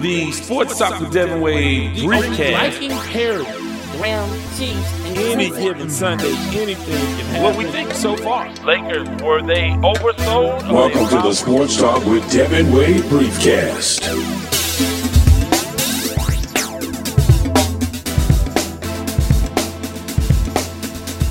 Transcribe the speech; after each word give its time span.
the 0.00 0.30
Sports 0.32 0.78
Talk 0.78 1.00
with 1.00 1.12
Devin 1.12 1.40
Wade 1.40 1.96
briefcast. 1.96 2.52
Liking 2.52 2.90
Perry, 2.90 3.44
Brown 3.98 4.28
Chiefs, 4.56 5.06
and 5.06 5.16
Any 5.16 5.50
given 5.50 5.88
Sunday, 5.90 6.32
anything 6.52 6.86
can 6.86 7.26
happen. 7.26 7.42
What 7.42 7.56
we 7.56 7.64
think 7.70 7.92
so 7.92 8.16
far. 8.16 8.52
Lakers, 8.64 9.08
were 9.22 9.42
they 9.42 9.70
oversold? 9.82 10.70
Welcome 10.70 11.08
to 11.08 11.16
the 11.28 11.32
Sports 11.32 11.76
Talk 11.76 12.04
with 12.06 12.30
Devin 12.30 12.72
Wade 12.72 13.02
Briefcast. 13.04 14.55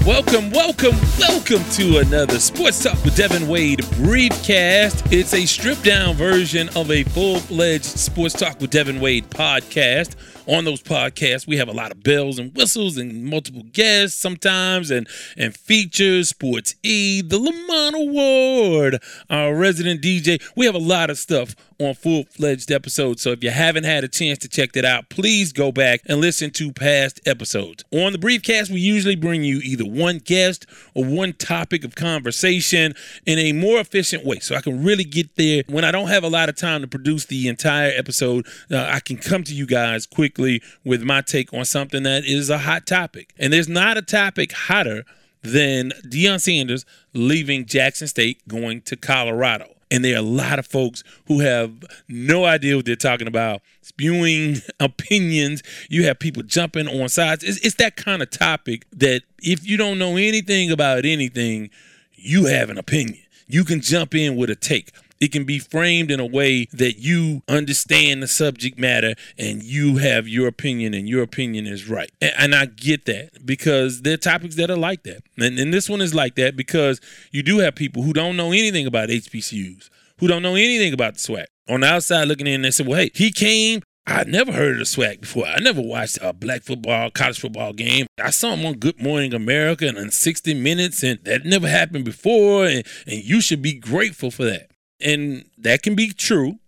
Welcome, 0.05 0.51
welcome, 0.51 0.95
welcome 1.17 1.63
to 1.71 1.97
another 1.97 2.39
Sports 2.39 2.83
Talk 2.83 3.03
with 3.03 3.15
Devin 3.15 3.47
Wade 3.47 3.79
briefcast. 3.79 5.11
It's 5.11 5.33
a 5.33 5.47
stripped 5.47 5.83
down 5.83 6.13
version 6.13 6.69
of 6.75 6.91
a 6.91 7.03
full 7.05 7.39
fledged 7.39 7.85
Sports 7.85 8.35
Talk 8.35 8.61
with 8.61 8.69
Devin 8.69 8.99
Wade 8.99 9.27
podcast. 9.31 10.15
On 10.47 10.63
those 10.63 10.81
podcasts, 10.81 11.47
we 11.47 11.57
have 11.57 11.67
a 11.67 11.73
lot 11.73 11.91
of 11.91 12.03
bells 12.03 12.37
and 12.37 12.55
whistles 12.55 12.97
and 12.97 13.25
multiple 13.25 13.63
guests 13.73 14.19
sometimes 14.19 14.91
and, 14.91 15.07
and 15.35 15.57
features, 15.57 16.29
Sports 16.29 16.75
E, 16.83 17.21
the 17.21 17.39
Lamont 17.39 17.95
Award, 17.95 19.01
our 19.29 19.55
resident 19.55 20.03
DJ. 20.03 20.41
We 20.55 20.67
have 20.67 20.75
a 20.75 20.79
lot 20.79 21.09
of 21.09 21.17
stuff 21.17 21.55
on 21.79 21.93
full 21.93 22.23
fledged 22.25 22.71
episodes. 22.71 23.21
So 23.21 23.31
if 23.31 23.43
you 23.43 23.49
haven't 23.49 23.83
had 23.83 24.03
a 24.03 24.07
chance 24.07 24.37
to 24.39 24.47
check 24.47 24.73
that 24.73 24.85
out, 24.85 25.09
please 25.09 25.51
go 25.51 25.71
back 25.71 26.01
and 26.05 26.21
listen 26.21 26.51
to 26.51 26.71
past 26.71 27.19
episodes. 27.25 27.83
On 27.91 28.11
the 28.11 28.17
briefcast, 28.17 28.69
we 28.69 28.79
usually 28.79 29.15
bring 29.15 29.43
you 29.43 29.57
either 29.63 29.83
one 29.83 30.19
guest 30.19 30.65
or 30.93 31.05
one 31.05 31.33
topic 31.33 31.83
of 31.83 31.95
conversation 31.95 32.93
in 33.25 33.39
a 33.39 33.51
more 33.51 33.79
efficient 33.79 34.25
way. 34.25 34.39
So 34.39 34.55
I 34.55 34.61
can 34.61 34.83
really 34.83 35.03
get 35.03 35.35
there 35.35 35.63
when 35.67 35.83
I 35.83 35.91
don't 35.91 36.07
have 36.07 36.23
a 36.23 36.29
lot 36.29 36.49
of 36.49 36.55
time 36.55 36.81
to 36.81 36.87
produce 36.87 37.25
the 37.25 37.47
entire 37.47 37.91
episode. 37.95 38.45
Uh, 38.71 38.87
I 38.91 38.99
can 38.99 39.17
come 39.17 39.43
to 39.43 39.53
you 39.53 39.65
guys 39.65 40.05
with 40.37 41.03
my 41.03 41.21
take 41.21 41.53
on 41.53 41.65
something 41.65 42.03
that 42.03 42.25
is 42.25 42.49
a 42.49 42.59
hot 42.59 42.85
topic. 42.85 43.33
And 43.37 43.51
there's 43.51 43.69
not 43.69 43.97
a 43.97 44.01
topic 44.01 44.51
hotter 44.51 45.05
than 45.41 45.91
Deion 46.07 46.41
Sanders 46.41 46.85
leaving 47.13 47.65
Jackson 47.65 48.07
State 48.07 48.45
going 48.47 48.81
to 48.81 48.95
Colorado. 48.95 49.67
And 49.91 50.03
there 50.03 50.15
are 50.15 50.19
a 50.19 50.23
lot 50.23 50.57
of 50.57 50.65
folks 50.65 51.03
who 51.27 51.41
have 51.41 51.71
no 52.07 52.45
idea 52.45 52.75
what 52.75 52.85
they're 52.85 52.95
talking 52.95 53.27
about, 53.27 53.61
spewing 53.81 54.57
opinions. 54.79 55.61
You 55.89 56.05
have 56.05 56.19
people 56.19 56.43
jumping 56.43 56.87
on 56.87 57.07
sides. 57.09 57.43
It's, 57.43 57.59
it's 57.59 57.75
that 57.75 57.95
kind 57.95 58.21
of 58.21 58.31
topic 58.31 58.85
that 58.93 59.21
if 59.39 59.65
you 59.65 59.77
don't 59.77 59.99
know 59.99 60.17
anything 60.17 60.71
about 60.71 61.05
anything, 61.05 61.69
you 62.13 62.45
have 62.45 62.69
an 62.69 62.77
opinion. 62.77 63.21
You 63.47 63.63
can 63.63 63.79
jump 63.79 64.15
in 64.15 64.35
with 64.35 64.49
a 64.49 64.55
take. 64.55 64.91
It 65.19 65.31
can 65.31 65.45
be 65.45 65.59
framed 65.59 66.11
in 66.11 66.19
a 66.19 66.25
way 66.25 66.65
that 66.73 66.97
you 66.97 67.41
understand 67.47 68.21
the 68.21 68.27
subject 68.27 68.77
matter 68.77 69.15
and 69.37 69.63
you 69.63 69.97
have 69.97 70.27
your 70.27 70.47
opinion 70.47 70.93
and 70.93 71.07
your 71.07 71.23
opinion 71.23 71.67
is 71.67 71.89
right. 71.89 72.11
And, 72.21 72.33
and 72.37 72.55
I 72.55 72.65
get 72.65 73.05
that 73.05 73.45
because 73.45 74.01
there 74.01 74.15
are 74.15 74.17
topics 74.17 74.55
that 74.55 74.69
are 74.69 74.77
like 74.77 75.03
that. 75.03 75.23
And, 75.37 75.57
and 75.57 75.73
this 75.73 75.89
one 75.89 76.01
is 76.01 76.13
like 76.13 76.35
that 76.35 76.55
because 76.55 76.99
you 77.31 77.43
do 77.43 77.59
have 77.59 77.75
people 77.75 78.03
who 78.03 78.13
don't 78.13 78.37
know 78.37 78.51
anything 78.51 78.87
about 78.87 79.09
HBCUs, 79.09 79.89
who 80.19 80.27
don't 80.27 80.43
know 80.43 80.55
anything 80.55 80.93
about 80.93 81.15
the 81.15 81.19
SWAC. 81.19 81.45
On 81.67 81.81
the 81.81 81.87
outside 81.87 82.27
looking 82.27 82.47
in, 82.47 82.61
they 82.61 82.71
say, 82.71 82.83
well, 82.83 82.99
hey, 82.99 83.11
he 83.13 83.31
came 83.31 83.81
I'd 84.07 84.27
never 84.27 84.51
heard 84.51 84.73
of 84.73 84.77
the 84.77 84.83
SWAC 84.83 85.21
before. 85.21 85.47
I 85.47 85.59
never 85.59 85.81
watched 85.81 86.19
a 86.21 86.31
black 86.31 86.61
football, 86.61 87.09
college 87.09 87.39
football 87.39 87.73
game. 87.73 88.05
I 88.23 88.29
saw 88.29 88.53
him 88.53 88.63
on 88.63 88.75
Good 88.75 89.01
Morning 89.01 89.33
America 89.33 89.87
and 89.87 89.97
on 89.97 90.11
60 90.11 90.53
Minutes, 90.53 91.01
and 91.01 91.19
that 91.23 91.43
never 91.43 91.67
happened 91.67 92.05
before. 92.05 92.67
And, 92.67 92.85
and 93.07 93.23
you 93.23 93.41
should 93.41 93.63
be 93.63 93.73
grateful 93.73 94.29
for 94.29 94.45
that. 94.45 94.69
And 95.01 95.45
that 95.57 95.83
can 95.83 95.95
be 95.95 96.11
true. 96.11 96.59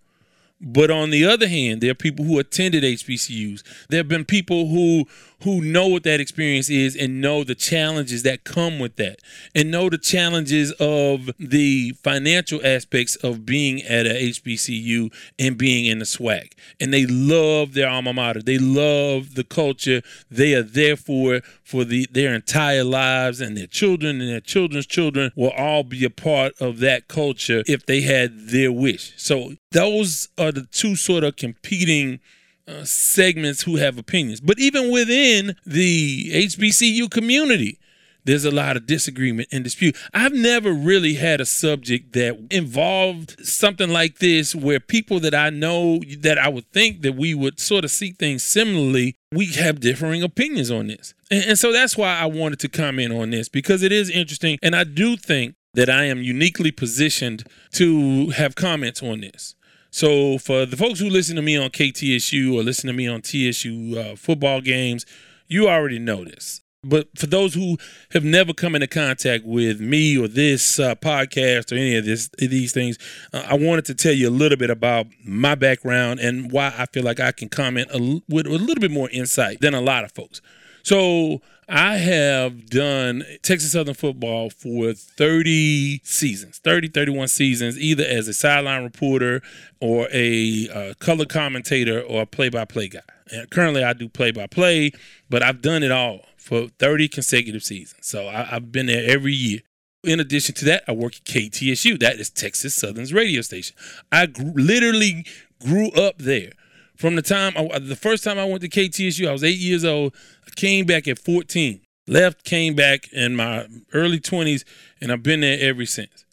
But 0.59 0.89
on 0.89 1.11
the 1.11 1.25
other 1.25 1.47
hand, 1.47 1.81
there 1.81 1.91
are 1.91 1.95
people 1.95 2.25
who 2.25 2.39
attended 2.39 2.83
HBCUs. 2.83 3.61
There 3.89 3.99
have 3.99 4.07
been 4.07 4.25
people 4.25 4.69
who 4.69 5.05
who 5.43 5.61
know 5.61 5.87
what 5.87 6.03
that 6.03 6.19
experience 6.19 6.69
is 6.69 6.95
and 6.95 7.21
know 7.21 7.43
the 7.43 7.53
challenges 7.53 8.23
that 8.23 8.43
come 8.43 8.79
with 8.79 8.95
that 8.95 9.19
and 9.53 9.69
know 9.69 9.89
the 9.89 9.97
challenges 9.97 10.71
of 10.79 11.29
the 11.37 11.91
financial 12.03 12.59
aspects 12.65 13.15
of 13.17 13.45
being 13.45 13.83
at 13.83 14.07
a 14.07 14.29
HBCU 14.31 15.13
and 15.37 15.57
being 15.57 15.85
in 15.85 15.99
the 15.99 16.05
SWAC. 16.05 16.53
And 16.79 16.91
they 16.91 17.05
love 17.05 17.73
their 17.73 17.87
alma 17.87 18.13
mater. 18.13 18.41
They 18.41 18.57
love 18.57 19.35
the 19.35 19.43
culture. 19.43 20.01
They 20.31 20.55
are 20.55 20.63
there 20.63 20.95
for 20.95 21.41
for 21.63 21.83
the 21.83 22.07
their 22.11 22.33
entire 22.33 22.83
lives 22.83 23.41
and 23.41 23.55
their 23.55 23.67
children 23.67 24.21
and 24.21 24.29
their 24.29 24.39
children's 24.39 24.87
children 24.87 25.31
will 25.35 25.51
all 25.51 25.83
be 25.83 26.03
a 26.05 26.09
part 26.09 26.53
of 26.59 26.79
that 26.79 27.07
culture 27.07 27.61
if 27.67 27.85
they 27.85 28.01
had 28.01 28.47
their 28.47 28.71
wish. 28.71 29.13
So 29.17 29.53
those 29.71 30.29
are 30.37 30.46
the 30.51 30.65
two 30.65 30.95
sort 30.95 31.23
of 31.23 31.35
competing 31.35 32.19
uh, 32.67 32.83
segments 32.83 33.63
who 33.63 33.77
have 33.77 33.97
opinions. 33.97 34.41
But 34.41 34.59
even 34.59 34.91
within 34.91 35.55
the 35.65 36.31
HBCU 36.33 37.09
community, 37.09 37.79
there's 38.27 38.43
a 38.43 38.51
lot 38.51 38.75
of 38.75 38.85
disagreement 38.85 39.47
and 39.53 39.63
dispute. 39.63 39.95
I've 40.13 40.33
never 40.33 40.73
really 40.73 41.13
had 41.13 41.39
a 41.39 41.45
subject 41.45 42.11
that 42.11 42.37
involved 42.51 43.37
something 43.47 43.89
like 43.89 44.19
this 44.19 44.53
where 44.53 44.81
people 44.81 45.21
that 45.21 45.33
I 45.33 45.49
know 45.49 46.01
that 46.19 46.37
I 46.37 46.49
would 46.49 46.69
think 46.73 47.03
that 47.03 47.15
we 47.15 47.33
would 47.33 47.57
sort 47.61 47.85
of 47.85 47.91
see 47.91 48.11
things 48.11 48.43
similarly, 48.43 49.15
we 49.31 49.45
have 49.53 49.79
differing 49.79 50.23
opinions 50.23 50.69
on 50.69 50.87
this. 50.87 51.13
And, 51.31 51.45
and 51.45 51.59
so 51.59 51.71
that's 51.71 51.95
why 51.95 52.19
I 52.19 52.25
wanted 52.25 52.59
to 52.59 52.67
comment 52.67 53.13
on 53.13 53.29
this 53.29 53.47
because 53.47 53.81
it 53.81 53.93
is 53.93 54.09
interesting. 54.09 54.59
And 54.61 54.75
I 54.75 54.83
do 54.83 55.15
think 55.15 55.55
that 55.75 55.89
I 55.89 56.03
am 56.05 56.21
uniquely 56.21 56.71
positioned 56.71 57.45
to 57.73 58.31
have 58.31 58.55
comments 58.55 59.01
on 59.01 59.21
this. 59.21 59.55
So 59.91 60.37
for 60.37 60.65
the 60.65 60.77
folks 60.77 60.99
who 60.99 61.09
listen 61.09 61.35
to 61.35 61.41
me 61.41 61.57
on 61.57 61.69
KTSU 61.69 62.53
or 62.53 62.63
listen 62.63 62.87
to 62.87 62.93
me 62.93 63.07
on 63.07 63.21
TSU 63.21 63.97
uh, 63.97 64.15
football 64.15 64.61
games, 64.61 65.05
you 65.47 65.67
already 65.67 65.99
know 65.99 66.23
this. 66.23 66.61
But 66.83 67.07
for 67.17 67.25
those 67.25 67.53
who 67.53 67.77
have 68.11 68.23
never 68.23 68.53
come 68.53 68.75
into 68.75 68.87
contact 68.87 69.43
with 69.45 69.81
me 69.81 70.17
or 70.17 70.27
this 70.27 70.79
uh, 70.79 70.95
podcast 70.95 71.71
or 71.71 71.75
any 71.75 71.95
of 71.97 72.05
this 72.05 72.29
these 72.37 72.71
things, 72.71 72.97
uh, 73.33 73.43
I 73.47 73.55
wanted 73.55 73.85
to 73.85 73.95
tell 73.95 74.13
you 74.13 74.29
a 74.29 74.31
little 74.31 74.57
bit 74.57 74.69
about 74.69 75.07
my 75.25 75.55
background 75.55 76.19
and 76.19 76.51
why 76.51 76.73
I 76.77 76.85
feel 76.85 77.03
like 77.03 77.19
I 77.19 77.31
can 77.31 77.49
comment 77.49 77.89
a, 77.91 78.21
with 78.29 78.45
a 78.45 78.51
little 78.51 78.79
bit 78.79 78.91
more 78.91 79.09
insight 79.09 79.59
than 79.59 79.73
a 79.73 79.81
lot 79.81 80.03
of 80.03 80.11
folks. 80.11 80.39
So 80.83 81.41
I 81.69 81.97
have 81.97 82.69
done 82.69 83.25
Texas 83.41 83.73
Southern 83.73 83.93
football 83.93 84.49
for 84.49 84.93
30 84.93 85.99
seasons, 86.03 86.59
30, 86.59 86.87
31 86.89 87.27
seasons, 87.27 87.77
either 87.77 88.05
as 88.05 88.29
a 88.29 88.33
sideline 88.33 88.83
reporter 88.83 89.41
or 89.81 90.07
a 90.13 90.69
uh, 90.69 90.93
color 90.99 91.25
commentator 91.25 92.01
or 92.01 92.21
a 92.21 92.25
play 92.25 92.47
by 92.47 92.63
play 92.63 92.87
guy. 92.87 93.01
And 93.33 93.49
currently, 93.49 93.83
I 93.83 93.91
do 93.91 94.07
play 94.07 94.31
by 94.31 94.47
play, 94.47 94.93
but 95.29 95.43
I've 95.43 95.61
done 95.61 95.83
it 95.83 95.91
all 95.91 96.21
for 96.37 96.69
30 96.79 97.09
consecutive 97.09 97.63
seasons. 97.63 98.07
So 98.07 98.27
I, 98.27 98.55
I've 98.55 98.71
been 98.71 98.85
there 98.85 99.03
every 99.09 99.33
year. 99.33 99.59
In 100.05 100.21
addition 100.21 100.55
to 100.55 100.65
that, 100.65 100.83
I 100.87 100.93
work 100.93 101.17
at 101.17 101.25
KTSU. 101.25 101.99
That 101.99 102.15
is 102.15 102.29
Texas 102.29 102.75
Southern's 102.75 103.11
radio 103.11 103.41
station. 103.41 103.75
I 104.09 104.29
literally 104.37 105.25
grew 105.59 105.89
up 105.91 106.19
there. 106.19 106.51
From 106.97 107.15
the 107.15 107.21
time, 107.21 107.53
I, 107.55 107.77
the 107.77 107.95
first 107.95 108.23
time 108.23 108.39
I 108.39 108.45
went 108.45 108.61
to 108.61 108.69
KTSU, 108.69 109.27
I 109.27 109.31
was 109.31 109.43
eight 109.43 109.59
years 109.59 109.85
old. 109.85 110.15
I 110.47 110.49
came 110.55 110.85
back 110.85 111.07
at 111.07 111.19
14. 111.19 111.81
Left, 112.07 112.43
came 112.43 112.73
back 112.73 113.11
in 113.13 113.35
my 113.35 113.67
early 113.93 114.19
20s, 114.19 114.63
and 114.99 115.11
I've 115.11 115.21
been 115.21 115.41
there 115.41 115.57
ever 115.59 115.85
since. 115.85 116.25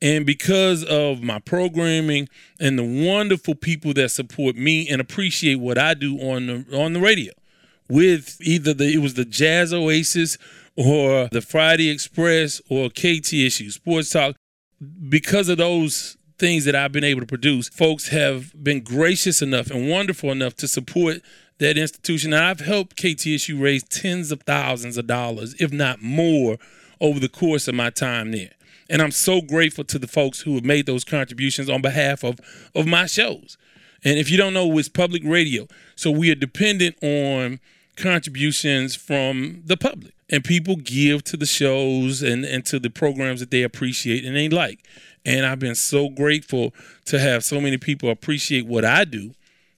And 0.00 0.26
because 0.26 0.84
of 0.84 1.22
my 1.22 1.38
programming 1.38 2.28
and 2.58 2.78
the 2.78 3.06
wonderful 3.06 3.54
people 3.54 3.92
that 3.94 4.10
support 4.10 4.56
me 4.56 4.88
and 4.88 5.00
appreciate 5.00 5.56
what 5.56 5.78
I 5.78 5.94
do 5.94 6.16
on 6.18 6.46
the 6.46 6.76
on 6.76 6.92
the 6.92 7.00
radio, 7.00 7.32
with 7.88 8.38
either 8.40 8.74
the 8.74 8.92
it 8.92 8.98
was 8.98 9.14
the 9.14 9.24
Jazz 9.24 9.72
Oasis 9.72 10.38
or 10.76 11.28
the 11.30 11.40
Friday 11.40 11.90
Express 11.90 12.60
or 12.68 12.88
KTSU 12.88 13.72
Sports 13.72 14.10
Talk, 14.10 14.36
because 15.08 15.48
of 15.48 15.58
those 15.58 16.16
things 16.38 16.64
that 16.64 16.74
I've 16.74 16.92
been 16.92 17.04
able 17.04 17.20
to 17.20 17.26
produce, 17.26 17.68
folks 17.68 18.08
have 18.08 18.52
been 18.62 18.80
gracious 18.80 19.42
enough 19.42 19.70
and 19.70 19.90
wonderful 19.90 20.30
enough 20.30 20.54
to 20.56 20.68
support 20.68 21.18
that 21.58 21.76
institution. 21.76 22.32
I've 22.32 22.60
helped 22.60 22.96
KTSU 22.96 23.60
raise 23.60 23.82
tens 23.82 24.30
of 24.30 24.42
thousands 24.42 24.96
of 24.96 25.06
dollars, 25.06 25.54
if 25.58 25.72
not 25.72 26.00
more, 26.00 26.58
over 27.00 27.20
the 27.20 27.28
course 27.28 27.68
of 27.68 27.74
my 27.74 27.90
time 27.90 28.32
there. 28.32 28.52
And 28.90 29.02
I'm 29.02 29.10
so 29.10 29.40
grateful 29.40 29.84
to 29.84 29.98
the 29.98 30.08
folks 30.08 30.40
who 30.40 30.54
have 30.54 30.64
made 30.64 30.86
those 30.86 31.04
contributions 31.04 31.68
on 31.68 31.82
behalf 31.82 32.24
of, 32.24 32.38
of 32.74 32.86
my 32.86 33.06
shows. 33.06 33.58
And 34.04 34.18
if 34.18 34.30
you 34.30 34.38
don't 34.38 34.54
know, 34.54 34.78
it's 34.78 34.88
public 34.88 35.22
radio. 35.24 35.66
So 35.96 36.10
we 36.10 36.30
are 36.30 36.36
dependent 36.36 36.96
on 37.02 37.60
contributions 37.96 38.94
from 38.94 39.62
the 39.66 39.76
public. 39.76 40.14
And 40.30 40.44
people 40.44 40.76
give 40.76 41.24
to 41.24 41.36
the 41.36 41.46
shows 41.46 42.22
and, 42.22 42.44
and 42.44 42.64
to 42.66 42.78
the 42.78 42.90
programs 42.90 43.40
that 43.40 43.50
they 43.50 43.62
appreciate 43.62 44.24
and 44.24 44.36
they 44.36 44.48
like. 44.48 44.80
And 45.28 45.44
I've 45.44 45.58
been 45.58 45.74
so 45.74 46.08
grateful 46.08 46.74
to 47.04 47.18
have 47.18 47.44
so 47.44 47.60
many 47.60 47.76
people 47.76 48.08
appreciate 48.08 48.66
what 48.66 48.82
I 48.82 49.04
do 49.04 49.34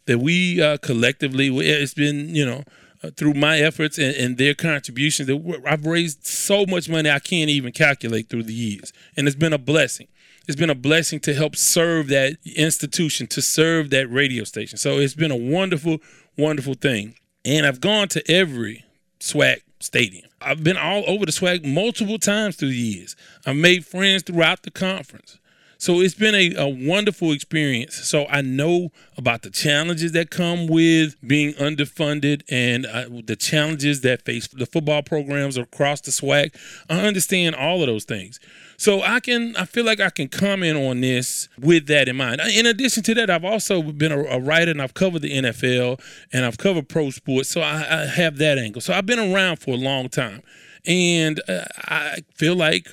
that 0.06 0.18
we 0.18 0.62
uh, 0.62 0.76
collectively, 0.76 1.48
it's 1.58 1.92
been, 1.92 2.32
you 2.32 2.46
know, 2.46 2.62
uh, 3.02 3.10
through 3.16 3.34
my 3.34 3.58
efforts 3.58 3.98
and, 3.98 4.14
and 4.14 4.38
their 4.38 4.54
contributions, 4.54 5.26
that 5.26 5.62
I've 5.66 5.86
raised 5.86 6.24
so 6.24 6.66
much 6.66 6.88
money 6.88 7.10
I 7.10 7.18
can't 7.18 7.50
even 7.50 7.72
calculate 7.72 8.28
through 8.28 8.44
the 8.44 8.54
years. 8.54 8.92
And 9.16 9.26
it's 9.26 9.34
been 9.34 9.52
a 9.52 9.58
blessing. 9.58 10.06
it's 10.46 10.56
been 10.56 10.70
a 10.70 10.74
blessing 10.76 11.18
to 11.20 11.34
help 11.34 11.56
serve 11.56 12.06
that 12.08 12.36
institution, 12.54 13.26
to 13.28 13.42
serve 13.42 13.90
that 13.90 14.06
radio 14.06 14.44
station. 14.44 14.78
So 14.78 14.98
it's 14.98 15.14
been 15.14 15.32
a 15.32 15.36
wonderful, 15.36 15.98
wonderful 16.38 16.74
thing. 16.74 17.16
And 17.44 17.66
I've 17.66 17.80
gone 17.80 18.06
to 18.10 18.30
every 18.30 18.84
SWAC 19.18 19.62
stadium. 19.80 20.29
I've 20.40 20.64
been 20.64 20.76
all 20.76 21.04
over 21.06 21.26
the 21.26 21.32
SWAC 21.32 21.64
multiple 21.64 22.18
times 22.18 22.56
through 22.56 22.70
the 22.70 22.76
years. 22.76 23.14
I've 23.44 23.56
made 23.56 23.84
friends 23.84 24.22
throughout 24.22 24.62
the 24.62 24.70
conference. 24.70 25.38
So 25.80 26.02
it's 26.02 26.14
been 26.14 26.34
a, 26.34 26.54
a, 26.56 26.68
wonderful 26.68 27.32
experience. 27.32 27.94
So 27.94 28.26
I 28.26 28.42
know 28.42 28.92
about 29.16 29.40
the 29.40 29.48
challenges 29.48 30.12
that 30.12 30.30
come 30.30 30.66
with 30.66 31.16
being 31.26 31.54
underfunded 31.54 32.42
and 32.50 32.84
uh, 32.84 33.06
the 33.24 33.34
challenges 33.34 34.02
that 34.02 34.26
face 34.26 34.46
the 34.48 34.66
football 34.66 35.02
programs 35.02 35.56
across 35.56 36.02
the 36.02 36.10
SWAC. 36.10 36.54
I 36.90 37.00
understand 37.06 37.54
all 37.54 37.80
of 37.80 37.86
those 37.86 38.04
things. 38.04 38.38
So 38.76 39.00
I 39.00 39.20
can, 39.20 39.56
I 39.56 39.64
feel 39.64 39.86
like 39.86 40.00
I 40.00 40.10
can 40.10 40.28
comment 40.28 40.76
on 40.76 41.00
this 41.00 41.48
with 41.58 41.86
that 41.86 42.08
in 42.08 42.16
mind. 42.16 42.42
In 42.54 42.66
addition 42.66 43.02
to 43.04 43.14
that, 43.14 43.30
I've 43.30 43.46
also 43.46 43.80
been 43.80 44.12
a, 44.12 44.22
a 44.24 44.38
writer 44.38 44.70
and 44.70 44.82
I've 44.82 44.92
covered 44.92 45.22
the 45.22 45.32
NFL 45.32 45.98
and 46.30 46.44
I've 46.44 46.58
covered 46.58 46.90
pro 46.90 47.08
sports. 47.08 47.48
So 47.48 47.62
I, 47.62 48.02
I 48.02 48.04
have 48.04 48.36
that 48.36 48.58
angle. 48.58 48.82
So 48.82 48.92
I've 48.92 49.06
been 49.06 49.18
around 49.18 49.56
for 49.56 49.70
a 49.70 49.78
long 49.78 50.10
time. 50.10 50.42
And 50.84 51.40
uh, 51.48 51.64
I 51.78 52.18
feel 52.34 52.54
like 52.54 52.86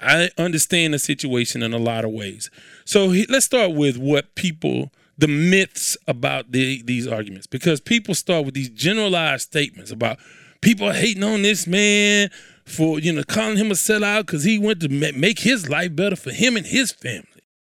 I 0.00 0.30
understand 0.38 0.94
the 0.94 0.98
situation 0.98 1.62
in 1.62 1.72
a 1.72 1.78
lot 1.78 2.04
of 2.04 2.12
ways. 2.12 2.50
So 2.84 3.10
he, 3.10 3.26
let's 3.26 3.46
start 3.46 3.72
with 3.74 3.96
what 3.96 4.34
people, 4.34 4.92
the 5.16 5.28
myths 5.28 5.96
about 6.06 6.52
the, 6.52 6.82
these 6.82 7.06
arguments, 7.06 7.46
because 7.46 7.80
people 7.80 8.14
start 8.14 8.44
with 8.44 8.54
these 8.54 8.70
generalized 8.70 9.42
statements 9.42 9.90
about 9.90 10.18
people 10.60 10.92
hating 10.92 11.24
on 11.24 11.42
this 11.42 11.66
man 11.66 12.30
for 12.64 13.00
you 13.00 13.12
know 13.12 13.22
calling 13.24 13.56
him 13.56 13.70
a 13.70 13.74
sellout 13.74 14.26
because 14.26 14.44
he 14.44 14.58
went 14.58 14.80
to 14.80 14.88
make 14.88 15.40
his 15.40 15.68
life 15.68 15.94
better 15.96 16.16
for 16.16 16.30
him 16.30 16.56
and 16.56 16.66
his 16.66 16.92
family. 16.92 17.24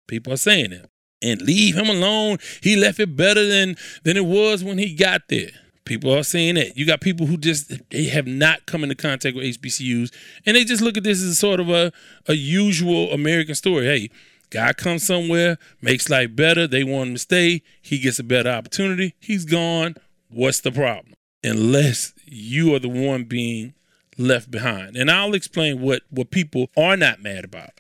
People 0.07 0.33
are 0.33 0.39
saying 0.39 0.71
that, 0.71 0.91
and 1.23 1.41
leave 1.43 1.77
him 1.77 1.89
alone. 1.89 2.39
He 2.63 2.77
left 2.77 3.01
it 3.01 3.17
better 3.17 3.47
than 3.47 3.77
than 4.05 4.17
it 4.17 4.27
was 4.27 4.63
when 4.63 4.79
he 4.79 4.95
got 4.95 5.23
there. 5.29 5.51
People 5.85 6.15
are 6.15 6.23
saying 6.23 6.55
that. 6.57 6.77
You 6.77 6.87
got 6.87 7.01
people 7.01 7.27
who 7.27 7.37
just 7.37 7.73
they 7.91 8.05
have 8.05 8.27
not 8.27 8.67
come 8.67 8.83
into 8.83 8.95
contact 8.95 9.37
with 9.37 9.45
HBCUs 9.45 10.13
and 10.47 10.57
they 10.57 10.65
just 10.65 10.83
look 10.83 10.97
at 10.97 11.05
this 11.05 11.23
as 11.23 11.31
a 11.31 11.35
sort 11.35 11.61
of 11.61 11.71
a, 11.71 11.93
a 12.27 12.35
usual 12.35 13.13
American 13.13 13.55
story. 13.55 13.87
Hey, 13.87 14.11
guy 14.51 14.73
comes 14.73 15.07
somewhere, 15.07 15.59
makes 15.81 16.09
life 16.11 16.37
better, 16.37 16.67
they 16.67 16.85
want 16.85 17.09
him 17.09 17.15
to 17.15 17.21
stay, 17.21 17.63
he 17.81 17.99
gets 17.99 18.19
a 18.19 18.25
better 18.25 18.51
opportunity, 18.51 19.15
he's 19.19 19.45
gone. 19.45 19.97
What's 20.29 20.61
the 20.61 20.71
problem? 20.71 21.15
Unless 21.43 22.13
you 22.27 22.75
are 22.75 22.79
the 22.79 22.89
one 22.89 23.25
being 23.25 23.75
left 24.19 24.51
behind. 24.51 24.97
And 24.97 25.11
I'll 25.11 25.35
explain 25.35 25.81
what, 25.81 26.03
what 26.11 26.31
people 26.31 26.71
are 26.77 26.97
not 26.97 27.23
mad 27.23 27.45
about. 27.45 27.71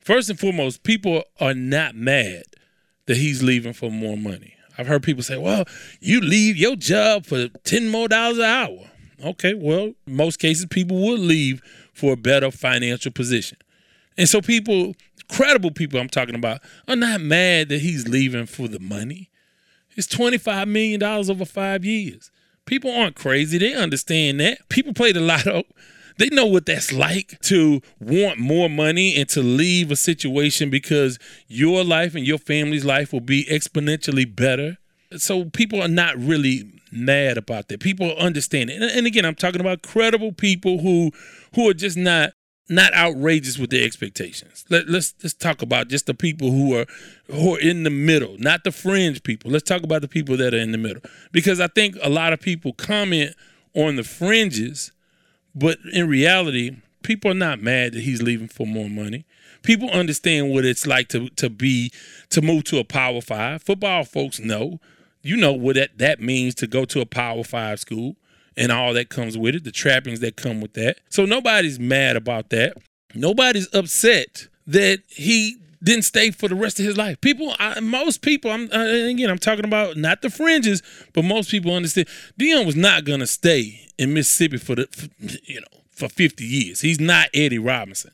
First 0.00 0.30
and 0.30 0.38
foremost, 0.38 0.82
people 0.82 1.24
are 1.40 1.54
not 1.54 1.94
mad 1.94 2.44
that 3.06 3.16
he's 3.16 3.42
leaving 3.42 3.72
for 3.72 3.90
more 3.90 4.16
money. 4.16 4.54
I've 4.78 4.86
heard 4.86 5.02
people 5.02 5.22
say, 5.22 5.36
well, 5.36 5.64
you 6.00 6.20
leave 6.20 6.56
your 6.56 6.76
job 6.76 7.26
for 7.26 7.48
10 7.64 7.88
more 7.88 8.08
dollars 8.08 8.38
an 8.38 8.44
hour. 8.44 8.90
Okay, 9.24 9.54
well, 9.54 9.92
most 10.06 10.38
cases 10.38 10.66
people 10.66 10.98
would 10.98 11.20
leave 11.20 11.60
for 11.92 12.14
a 12.14 12.16
better 12.16 12.50
financial 12.50 13.12
position. 13.12 13.58
And 14.16 14.28
so 14.28 14.40
people, 14.40 14.94
credible 15.30 15.70
people 15.70 16.00
I'm 16.00 16.08
talking 16.08 16.34
about, 16.34 16.60
are 16.88 16.96
not 16.96 17.20
mad 17.20 17.68
that 17.68 17.80
he's 17.80 18.08
leaving 18.08 18.46
for 18.46 18.68
the 18.68 18.80
money. 18.80 19.30
It's 19.96 20.08
$25 20.08 20.68
million 20.68 21.02
over 21.02 21.44
five 21.44 21.84
years. 21.84 22.30
People 22.64 22.90
aren't 22.90 23.16
crazy. 23.16 23.58
They 23.58 23.74
understand 23.74 24.40
that. 24.40 24.68
People 24.68 24.94
play 24.94 25.12
the 25.12 25.20
lotto. 25.20 25.64
They 26.20 26.28
know 26.28 26.44
what 26.44 26.66
that's 26.66 26.92
like 26.92 27.40
to 27.44 27.80
want 27.98 28.38
more 28.38 28.68
money 28.68 29.16
and 29.16 29.26
to 29.30 29.40
leave 29.40 29.90
a 29.90 29.96
situation 29.96 30.68
because 30.68 31.18
your 31.48 31.82
life 31.82 32.14
and 32.14 32.26
your 32.26 32.36
family's 32.36 32.84
life 32.84 33.14
will 33.14 33.22
be 33.22 33.46
exponentially 33.46 34.36
better. 34.36 34.76
So 35.16 35.46
people 35.46 35.80
are 35.80 35.88
not 35.88 36.18
really 36.18 36.70
mad 36.92 37.38
about 37.38 37.68
that. 37.68 37.80
People 37.80 38.14
understand 38.18 38.68
it. 38.68 38.82
And, 38.82 39.06
again, 39.06 39.24
I'm 39.24 39.34
talking 39.34 39.62
about 39.62 39.80
credible 39.80 40.32
people 40.32 40.80
who 40.80 41.10
who 41.54 41.70
are 41.70 41.74
just 41.74 41.96
not 41.96 42.34
not 42.68 42.92
outrageous 42.92 43.58
with 43.58 43.70
their 43.70 43.86
expectations. 43.86 44.66
Let, 44.68 44.90
let's, 44.90 45.14
let's 45.22 45.32
talk 45.34 45.62
about 45.62 45.88
just 45.88 46.04
the 46.04 46.12
people 46.12 46.50
who 46.50 46.76
are 46.76 46.86
who 47.28 47.56
are 47.56 47.60
in 47.60 47.82
the 47.84 47.90
middle, 47.90 48.36
not 48.38 48.62
the 48.64 48.72
fringe 48.72 49.22
people. 49.22 49.50
Let's 49.50 49.64
talk 49.64 49.84
about 49.84 50.02
the 50.02 50.08
people 50.08 50.36
that 50.36 50.52
are 50.52 50.58
in 50.58 50.72
the 50.72 50.78
middle, 50.78 51.02
because 51.32 51.60
I 51.60 51.68
think 51.68 51.96
a 52.02 52.10
lot 52.10 52.34
of 52.34 52.40
people 52.40 52.74
comment 52.74 53.34
on 53.74 53.96
the 53.96 54.04
fringes 54.04 54.92
but 55.54 55.78
in 55.92 56.08
reality, 56.08 56.76
people 57.02 57.30
are 57.30 57.34
not 57.34 57.60
mad 57.60 57.92
that 57.92 58.02
he's 58.02 58.22
leaving 58.22 58.48
for 58.48 58.66
more 58.66 58.88
money. 58.88 59.24
People 59.62 59.90
understand 59.90 60.50
what 60.50 60.64
it's 60.64 60.86
like 60.86 61.08
to 61.08 61.28
to 61.30 61.50
be 61.50 61.92
to 62.30 62.40
move 62.40 62.64
to 62.64 62.78
a 62.78 62.84
power 62.84 63.20
five. 63.20 63.62
Football 63.62 64.04
folks 64.04 64.38
know. 64.40 64.80
You 65.22 65.36
know 65.36 65.52
what 65.52 65.76
that, 65.76 65.98
that 65.98 66.20
means 66.20 66.54
to 66.56 66.66
go 66.66 66.86
to 66.86 67.00
a 67.00 67.06
power 67.06 67.44
five 67.44 67.78
school 67.78 68.16
and 68.56 68.72
all 68.72 68.94
that 68.94 69.10
comes 69.10 69.36
with 69.36 69.54
it, 69.54 69.64
the 69.64 69.70
trappings 69.70 70.20
that 70.20 70.36
come 70.36 70.60
with 70.60 70.72
that. 70.74 70.98
So 71.10 71.26
nobody's 71.26 71.78
mad 71.78 72.16
about 72.16 72.50
that. 72.50 72.74
Nobody's 73.14 73.68
upset 73.74 74.48
that 74.66 75.00
he 75.08 75.58
didn't 75.82 76.04
stay 76.04 76.30
for 76.30 76.48
the 76.48 76.54
rest 76.54 76.78
of 76.78 76.84
his 76.84 76.96
life. 76.96 77.20
People, 77.20 77.54
I, 77.58 77.80
most 77.80 78.22
people, 78.22 78.50
I'm 78.50 78.70
uh, 78.72 78.84
again, 78.84 79.30
I'm 79.30 79.38
talking 79.38 79.64
about 79.64 79.96
not 79.96 80.22
the 80.22 80.30
fringes, 80.30 80.82
but 81.12 81.24
most 81.24 81.50
people 81.50 81.74
understand. 81.74 82.08
Deion 82.38 82.66
was 82.66 82.76
not 82.76 83.04
gonna 83.04 83.26
stay 83.26 83.86
in 83.98 84.14
Mississippi 84.14 84.58
for 84.58 84.74
the, 84.74 84.88
for, 84.92 85.08
you 85.44 85.60
know, 85.60 85.80
for 85.90 86.08
50 86.08 86.44
years. 86.44 86.80
He's 86.80 87.00
not 87.00 87.28
Eddie 87.34 87.58
Robinson. 87.58 88.10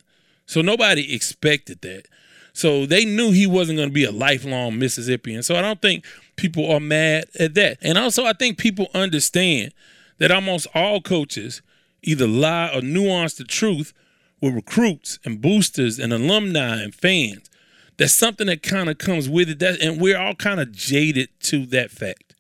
So 0.46 0.60
nobody 0.60 1.14
expected 1.14 1.80
that. 1.82 2.06
So 2.52 2.86
they 2.86 3.04
knew 3.04 3.32
he 3.32 3.46
wasn't 3.46 3.76
going 3.76 3.90
to 3.90 3.94
be 3.94 4.04
a 4.04 4.10
lifelong 4.10 4.78
Mississippian. 4.78 5.42
So 5.42 5.56
I 5.56 5.60
don't 5.60 5.82
think 5.82 6.06
people 6.36 6.70
are 6.72 6.80
mad 6.80 7.26
at 7.38 7.54
that. 7.54 7.76
And 7.82 7.98
also, 7.98 8.24
I 8.24 8.32
think 8.32 8.56
people 8.56 8.88
understand 8.94 9.74
that 10.18 10.30
almost 10.30 10.66
all 10.74 11.02
coaches 11.02 11.60
either 12.02 12.26
lie 12.26 12.70
or 12.74 12.80
nuance 12.80 13.34
the 13.34 13.44
truth 13.44 13.92
with 14.40 14.54
recruits 14.54 15.18
and 15.24 15.42
boosters 15.42 15.98
and 15.98 16.12
alumni 16.12 16.82
and 16.82 16.94
fans. 16.94 17.50
That's 17.98 18.12
something 18.12 18.46
that 18.48 18.62
kind 18.62 18.90
of 18.90 18.98
comes 18.98 19.28
with 19.28 19.48
it. 19.48 19.58
That, 19.58 19.80
and 19.80 20.00
we're 20.00 20.18
all 20.18 20.34
kind 20.34 20.60
of 20.60 20.72
jaded 20.72 21.28
to 21.40 21.66
that 21.66 21.90
fact. 21.90 22.34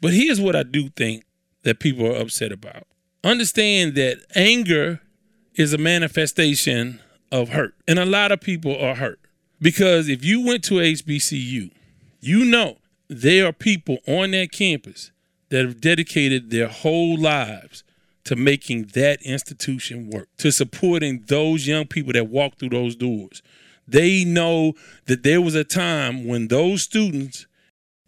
But 0.00 0.12
here's 0.12 0.40
what 0.40 0.54
I 0.54 0.62
do 0.62 0.88
think 0.90 1.24
that 1.62 1.80
people 1.80 2.06
are 2.06 2.20
upset 2.20 2.52
about. 2.52 2.86
Understand 3.24 3.94
that 3.94 4.18
anger 4.34 5.00
is 5.54 5.72
a 5.72 5.78
manifestation 5.78 7.00
of 7.32 7.50
hurt. 7.50 7.74
And 7.88 7.98
a 7.98 8.04
lot 8.04 8.32
of 8.32 8.40
people 8.40 8.76
are 8.78 8.94
hurt. 8.94 9.18
Because 9.60 10.08
if 10.08 10.24
you 10.24 10.44
went 10.44 10.62
to 10.64 10.74
HBCU, 10.74 11.70
you 12.20 12.44
know 12.44 12.76
there 13.08 13.46
are 13.46 13.52
people 13.52 13.98
on 14.06 14.32
that 14.32 14.52
campus 14.52 15.10
that 15.48 15.64
have 15.64 15.80
dedicated 15.80 16.50
their 16.50 16.68
whole 16.68 17.16
lives 17.18 17.82
to 18.24 18.36
making 18.36 18.90
that 18.94 19.22
institution 19.22 20.10
work, 20.10 20.28
to 20.38 20.50
supporting 20.50 21.24
those 21.28 21.66
young 21.66 21.86
people 21.86 22.12
that 22.12 22.28
walk 22.28 22.56
through 22.56 22.70
those 22.70 22.96
doors. 22.96 23.42
They 23.86 24.24
know 24.24 24.74
that 25.06 25.22
there 25.22 25.40
was 25.40 25.54
a 25.54 25.64
time 25.64 26.26
when 26.26 26.48
those 26.48 26.82
students, 26.82 27.46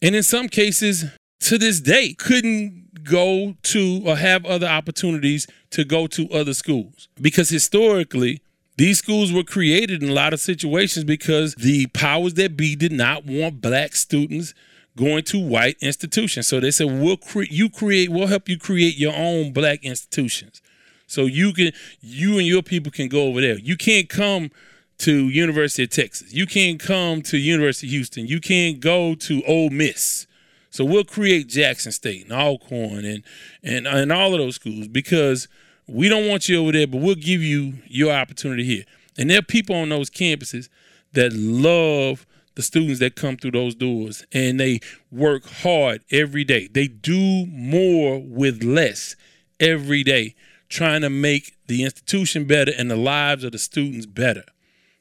and 0.01 0.15
in 0.15 0.23
some 0.23 0.49
cases 0.49 1.05
to 1.41 1.59
this 1.59 1.81
day, 1.81 2.15
couldn't 2.15 3.05
go 3.05 3.55
to 3.63 4.03
or 4.05 4.17
have 4.17 4.45
other 4.45 4.67
opportunities 4.67 5.47
to 5.71 5.85
go 5.85 6.07
to 6.09 6.29
other 6.31 6.55
schools. 6.55 7.09
Because 7.21 7.49
historically, 7.49 8.41
these 8.77 8.99
schools 8.99 9.33
were 9.33 9.45
created 9.45 10.03
in 10.03 10.11
a 10.11 10.13
lot 10.13 10.33
of 10.33 10.41
situations 10.41 11.05
because 11.05 11.55
the 11.55 11.87
powers 11.89 12.35
that 12.35 12.57
be 12.57 12.77
did 12.77 12.93
not 12.93 13.25
want 13.25 13.61
black 13.61 13.95
students 13.95 14.55
going 14.97 15.23
to 15.25 15.39
white 15.39 15.77
institutions. 15.81 16.49
So 16.49 16.61
they 16.61 16.71
said, 16.71 16.87
"We'll 16.87 17.17
cre- 17.17 17.45
you 17.51 17.69
create, 17.69 18.11
we'll 18.11 18.27
help 18.27 18.49
you 18.49 18.59
create 18.59 18.97
your 18.97 19.15
own 19.15 19.53
black 19.53 19.85
institutions." 19.85 20.61
So 21.07 21.27
you 21.27 21.53
can, 21.53 21.73
you 22.01 22.39
and 22.39 22.47
your 22.47 22.63
people 22.63 22.91
can 22.91 23.09
go 23.09 23.25
over 23.25 23.41
there. 23.41 23.59
You 23.59 23.77
can't 23.77 24.09
come 24.09 24.51
to 24.99 25.29
University 25.29 25.85
of 25.85 25.91
Texas. 25.91 26.33
You 26.33 26.47
can't 26.47 26.81
come 26.81 27.23
to 27.23 27.37
University 27.37 27.87
of 27.87 27.91
Houston. 27.93 28.27
You 28.27 28.41
can't 28.41 28.81
go 28.81 29.15
to 29.15 29.43
Ole 29.45 29.71
Miss. 29.71 30.27
So 30.71 30.85
we'll 30.85 31.05
create 31.05 31.49
Jackson 31.49 31.93
State 31.93 32.25
and 32.25 32.33
Alcorn 32.33 33.05
and 33.05 33.23
and 33.63 33.87
and 33.87 34.13
all 34.13 34.35
of 34.35 34.39
those 34.39 34.57
schools 34.57 34.89
because 34.89 35.49
we 35.87 36.09
don't 36.09 36.29
want 36.29 36.49
you 36.49 36.61
over 36.61 36.73
there, 36.73 36.87
but 36.87 37.01
we'll 37.01 37.15
give 37.15 37.43
you 37.43 37.75
your 37.87 38.13
opportunity 38.13 38.65
here. 38.65 38.85
And 39.17 39.31
there 39.31 39.39
are 39.39 39.43
people 39.43 39.77
on 39.77 39.89
those 39.89 40.11
campuses 40.11 40.69
that 41.13 41.33
love 41.33 42.27
the 42.57 42.63
students 42.63 43.01
that 43.01 43.17
come 43.17 43.37
through 43.37 43.53
those 43.53 43.75
doors 43.75 44.25
and 44.33 44.59
they 44.59 44.81
work 45.11 45.47
hard 45.47 46.03
every 46.11 46.45
day. 46.45 46.69
They 46.69 46.89
do 46.89 47.47
more 47.47 48.21
with 48.21 48.63
less 48.63 49.15
every 49.61 50.03
day, 50.03 50.35
trying 50.69 51.03
to 51.03 51.11
make 51.11 51.57
the 51.67 51.85
institution 51.85 52.47
better 52.47 52.73
and 52.77 52.91
the 52.91 52.97
lives 52.97 53.45
of 53.45 53.53
the 53.53 53.59
students 53.59 54.07
better. 54.07 54.45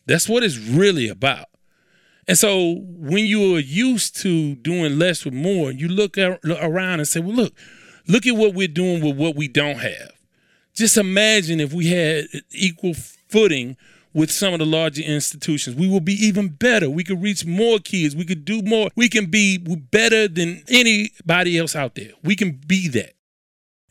That's 0.05 0.29
what 0.29 0.43
it's 0.43 0.57
really 0.57 1.07
about. 1.07 1.47
And 2.27 2.37
so 2.37 2.81
when 2.85 3.25
you 3.25 3.55
are 3.55 3.59
used 3.59 4.15
to 4.21 4.55
doing 4.55 4.97
less 4.97 5.25
with 5.25 5.33
more, 5.33 5.71
you 5.71 5.87
look 5.87 6.17
around 6.17 6.99
and 6.99 7.07
say, 7.07 7.19
well, 7.19 7.35
look, 7.35 7.53
look 8.07 8.25
at 8.25 8.35
what 8.35 8.53
we're 8.53 8.67
doing 8.67 9.03
with 9.03 9.15
what 9.15 9.35
we 9.35 9.47
don't 9.47 9.79
have. 9.79 10.11
Just 10.73 10.97
imagine 10.97 11.59
if 11.59 11.71
we 11.71 11.87
had 11.87 12.25
equal 12.51 12.93
footing 12.93 13.77
with 14.13 14.31
some 14.31 14.53
of 14.53 14.59
the 14.59 14.65
larger 14.65 15.01
institutions. 15.01 15.75
We 15.75 15.87
will 15.87 15.99
be 15.99 16.13
even 16.13 16.49
better. 16.49 16.89
We 16.89 17.03
could 17.03 17.21
reach 17.21 17.45
more 17.45 17.79
kids. 17.79 18.15
We 18.15 18.25
could 18.25 18.45
do 18.45 18.61
more. 18.61 18.89
We 18.95 19.09
can 19.09 19.25
be 19.27 19.57
better 19.57 20.27
than 20.27 20.63
anybody 20.69 21.57
else 21.57 21.75
out 21.75 21.95
there. 21.95 22.11
We 22.23 22.35
can 22.35 22.59
be 22.65 22.87
that. 22.89 23.13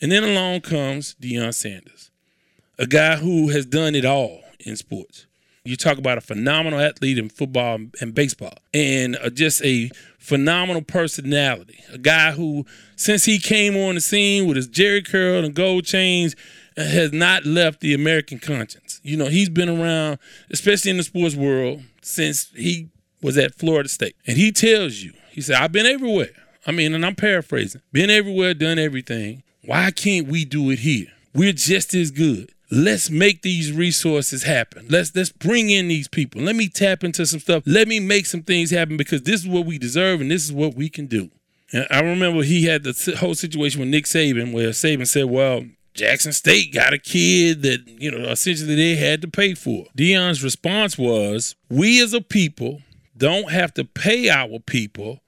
And 0.00 0.10
then 0.10 0.24
along 0.24 0.62
comes 0.62 1.14
Deion 1.20 1.54
Sanders, 1.54 2.10
a 2.78 2.86
guy 2.86 3.16
who 3.16 3.48
has 3.50 3.64
done 3.64 3.94
it 3.94 4.04
all 4.04 4.42
in 4.60 4.76
sports. 4.76 5.26
You 5.66 5.76
talk 5.76 5.96
about 5.96 6.18
a 6.18 6.20
phenomenal 6.20 6.78
athlete 6.78 7.16
in 7.16 7.30
football 7.30 7.78
and 7.98 8.14
baseball, 8.14 8.52
and 8.74 9.16
uh, 9.16 9.30
just 9.30 9.64
a 9.64 9.90
phenomenal 10.18 10.82
personality. 10.82 11.82
A 11.90 11.96
guy 11.96 12.32
who, 12.32 12.66
since 12.96 13.24
he 13.24 13.38
came 13.38 13.74
on 13.74 13.94
the 13.94 14.02
scene 14.02 14.46
with 14.46 14.58
his 14.58 14.68
Jheri 14.68 15.02
curl 15.02 15.42
and 15.42 15.54
gold 15.54 15.86
chains, 15.86 16.36
has 16.76 17.14
not 17.14 17.46
left 17.46 17.80
the 17.80 17.94
American 17.94 18.40
conscience. 18.40 19.00
You 19.02 19.16
know, 19.16 19.28
he's 19.28 19.48
been 19.48 19.70
around, 19.70 20.18
especially 20.50 20.90
in 20.90 20.98
the 20.98 21.02
sports 21.02 21.34
world, 21.34 21.82
since 22.02 22.50
he 22.54 22.90
was 23.22 23.38
at 23.38 23.54
Florida 23.54 23.88
State. 23.88 24.16
And 24.26 24.36
he 24.36 24.52
tells 24.52 24.96
you, 24.96 25.14
he 25.30 25.40
said, 25.40 25.56
I've 25.56 25.72
been 25.72 25.86
everywhere. 25.86 26.28
I 26.66 26.72
mean, 26.72 26.92
and 26.92 27.06
I'm 27.06 27.14
paraphrasing, 27.14 27.80
been 27.90 28.10
everywhere, 28.10 28.52
done 28.52 28.78
everything. 28.78 29.42
Why 29.64 29.92
can't 29.92 30.28
we 30.28 30.44
do 30.44 30.68
it 30.68 30.80
here? 30.80 31.06
We're 31.34 31.54
just 31.54 31.94
as 31.94 32.10
good. 32.10 32.53
Let's 32.74 33.08
make 33.08 33.42
these 33.42 33.72
resources 33.72 34.42
happen. 34.42 34.86
Let's 34.88 35.14
let's 35.14 35.30
bring 35.30 35.70
in 35.70 35.88
these 35.88 36.08
people. 36.08 36.42
Let 36.42 36.56
me 36.56 36.68
tap 36.68 37.04
into 37.04 37.24
some 37.26 37.40
stuff. 37.40 37.62
Let 37.66 37.88
me 37.88 38.00
make 38.00 38.26
some 38.26 38.42
things 38.42 38.70
happen 38.70 38.96
because 38.96 39.22
this 39.22 39.42
is 39.42 39.48
what 39.48 39.64
we 39.64 39.78
deserve 39.78 40.20
and 40.20 40.30
this 40.30 40.44
is 40.44 40.52
what 40.52 40.74
we 40.74 40.88
can 40.88 41.06
do. 41.06 41.30
And 41.72 41.86
I 41.90 42.00
remember 42.00 42.42
he 42.42 42.64
had 42.64 42.82
the 42.82 43.16
whole 43.18 43.34
situation 43.34 43.80
with 43.80 43.88
Nick 43.88 44.04
Saban 44.04 44.52
where 44.52 44.70
Saban 44.70 45.06
said, 45.06 45.26
"Well, 45.26 45.64
Jackson 45.94 46.32
State 46.32 46.74
got 46.74 46.92
a 46.92 46.98
kid 46.98 47.62
that, 47.62 47.86
you 47.86 48.10
know, 48.10 48.28
essentially 48.28 48.74
they 48.74 48.96
had 48.96 49.22
to 49.22 49.28
pay 49.28 49.54
for. 49.54 49.86
Deion's 49.96 50.42
response 50.42 50.98
was, 50.98 51.54
We 51.70 52.02
as 52.02 52.12
a 52.12 52.20
people 52.20 52.82
don't 53.16 53.50
have 53.50 53.72
to 53.74 53.84
pay 53.84 54.28
our 54.28 54.58
people 54.58 55.20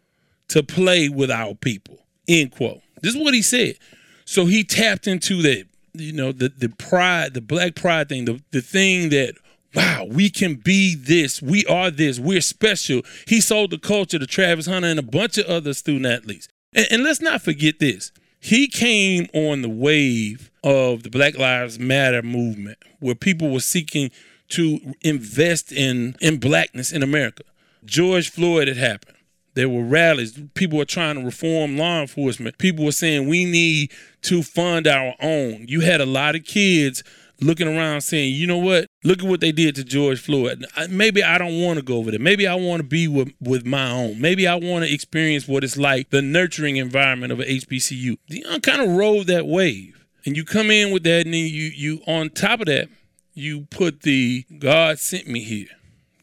to 0.48 0.64
play 0.64 1.08
with 1.08 1.30
our 1.30 1.54
people. 1.54 1.98
End 2.28 2.50
quote. 2.50 2.80
This 3.00 3.14
is 3.14 3.22
what 3.22 3.32
he 3.34 3.42
said. 3.42 3.76
So 4.24 4.46
he 4.46 4.64
tapped 4.64 5.06
into 5.06 5.40
that, 5.42 5.66
you 5.98 6.12
know, 6.12 6.32
the, 6.32 6.48
the 6.48 6.68
pride, 6.68 7.34
the 7.34 7.40
black 7.40 7.74
pride 7.74 8.08
thing, 8.08 8.24
the, 8.24 8.42
the 8.50 8.60
thing 8.60 9.10
that, 9.10 9.34
wow, 9.74 10.06
we 10.08 10.30
can 10.30 10.54
be 10.54 10.94
this. 10.94 11.42
We 11.42 11.64
are 11.66 11.90
this. 11.90 12.18
We're 12.18 12.40
special. 12.40 13.02
He 13.26 13.40
sold 13.40 13.70
the 13.70 13.78
culture 13.78 14.18
to 14.18 14.26
Travis 14.26 14.66
Hunter 14.66 14.88
and 14.88 14.98
a 14.98 15.02
bunch 15.02 15.38
of 15.38 15.46
other 15.46 15.74
student 15.74 16.06
athletes. 16.06 16.48
And, 16.74 16.86
and 16.90 17.04
let's 17.04 17.20
not 17.20 17.42
forget 17.42 17.78
this. 17.78 18.12
He 18.40 18.68
came 18.68 19.26
on 19.34 19.62
the 19.62 19.68
wave 19.68 20.50
of 20.62 21.02
the 21.02 21.10
Black 21.10 21.36
Lives 21.36 21.78
Matter 21.78 22.22
movement, 22.22 22.78
where 23.00 23.14
people 23.14 23.50
were 23.50 23.60
seeking 23.60 24.10
to 24.48 24.94
invest 25.02 25.72
in 25.72 26.14
in 26.20 26.38
blackness 26.38 26.92
in 26.92 27.02
America. 27.02 27.42
George 27.84 28.30
Floyd 28.30 28.68
had 28.68 28.76
happened. 28.76 29.15
There 29.56 29.68
were 29.68 29.82
rallies. 29.82 30.38
People 30.54 30.78
were 30.78 30.84
trying 30.84 31.16
to 31.16 31.24
reform 31.24 31.76
law 31.76 32.00
enforcement. 32.00 32.58
People 32.58 32.84
were 32.84 32.92
saying 32.92 33.28
we 33.28 33.44
need 33.44 33.90
to 34.22 34.42
fund 34.44 34.86
our 34.86 35.14
own. 35.20 35.66
You 35.68 35.80
had 35.80 36.00
a 36.00 36.06
lot 36.06 36.36
of 36.36 36.44
kids 36.44 37.02
looking 37.40 37.66
around 37.66 38.02
saying, 38.02 38.34
you 38.34 38.46
know 38.46 38.58
what? 38.58 38.86
Look 39.02 39.18
at 39.22 39.28
what 39.28 39.40
they 39.40 39.52
did 39.52 39.74
to 39.74 39.84
George 39.84 40.20
Floyd. 40.20 40.64
Maybe 40.88 41.22
I 41.24 41.36
don't 41.36 41.60
want 41.60 41.78
to 41.78 41.84
go 41.84 41.96
over 41.96 42.12
there. 42.12 42.20
Maybe 42.20 42.46
I 42.46 42.54
want 42.54 42.80
to 42.80 42.86
be 42.86 43.08
with, 43.08 43.32
with 43.40 43.66
my 43.66 43.90
own. 43.90 44.20
Maybe 44.20 44.46
I 44.46 44.54
want 44.54 44.84
to 44.84 44.92
experience 44.92 45.48
what 45.48 45.64
it's 45.64 45.76
like, 45.76 46.10
the 46.10 46.22
nurturing 46.22 46.76
environment 46.76 47.32
of 47.32 47.40
an 47.40 47.48
HBCU. 47.48 48.16
Deion 48.30 48.62
kind 48.62 48.80
of 48.80 48.90
rode 48.90 49.26
that 49.26 49.46
wave 49.46 49.96
and 50.26 50.36
you 50.36 50.44
come 50.44 50.70
in 50.70 50.90
with 50.92 51.04
that, 51.04 51.24
and 51.24 51.32
then 51.32 51.46
you 51.46 51.70
you 51.74 52.02
on 52.06 52.28
top 52.30 52.60
of 52.60 52.66
that, 52.66 52.88
you 53.32 53.62
put 53.70 54.02
the 54.02 54.44
God 54.58 54.98
sent 54.98 55.28
me 55.28 55.40
here. 55.40 55.68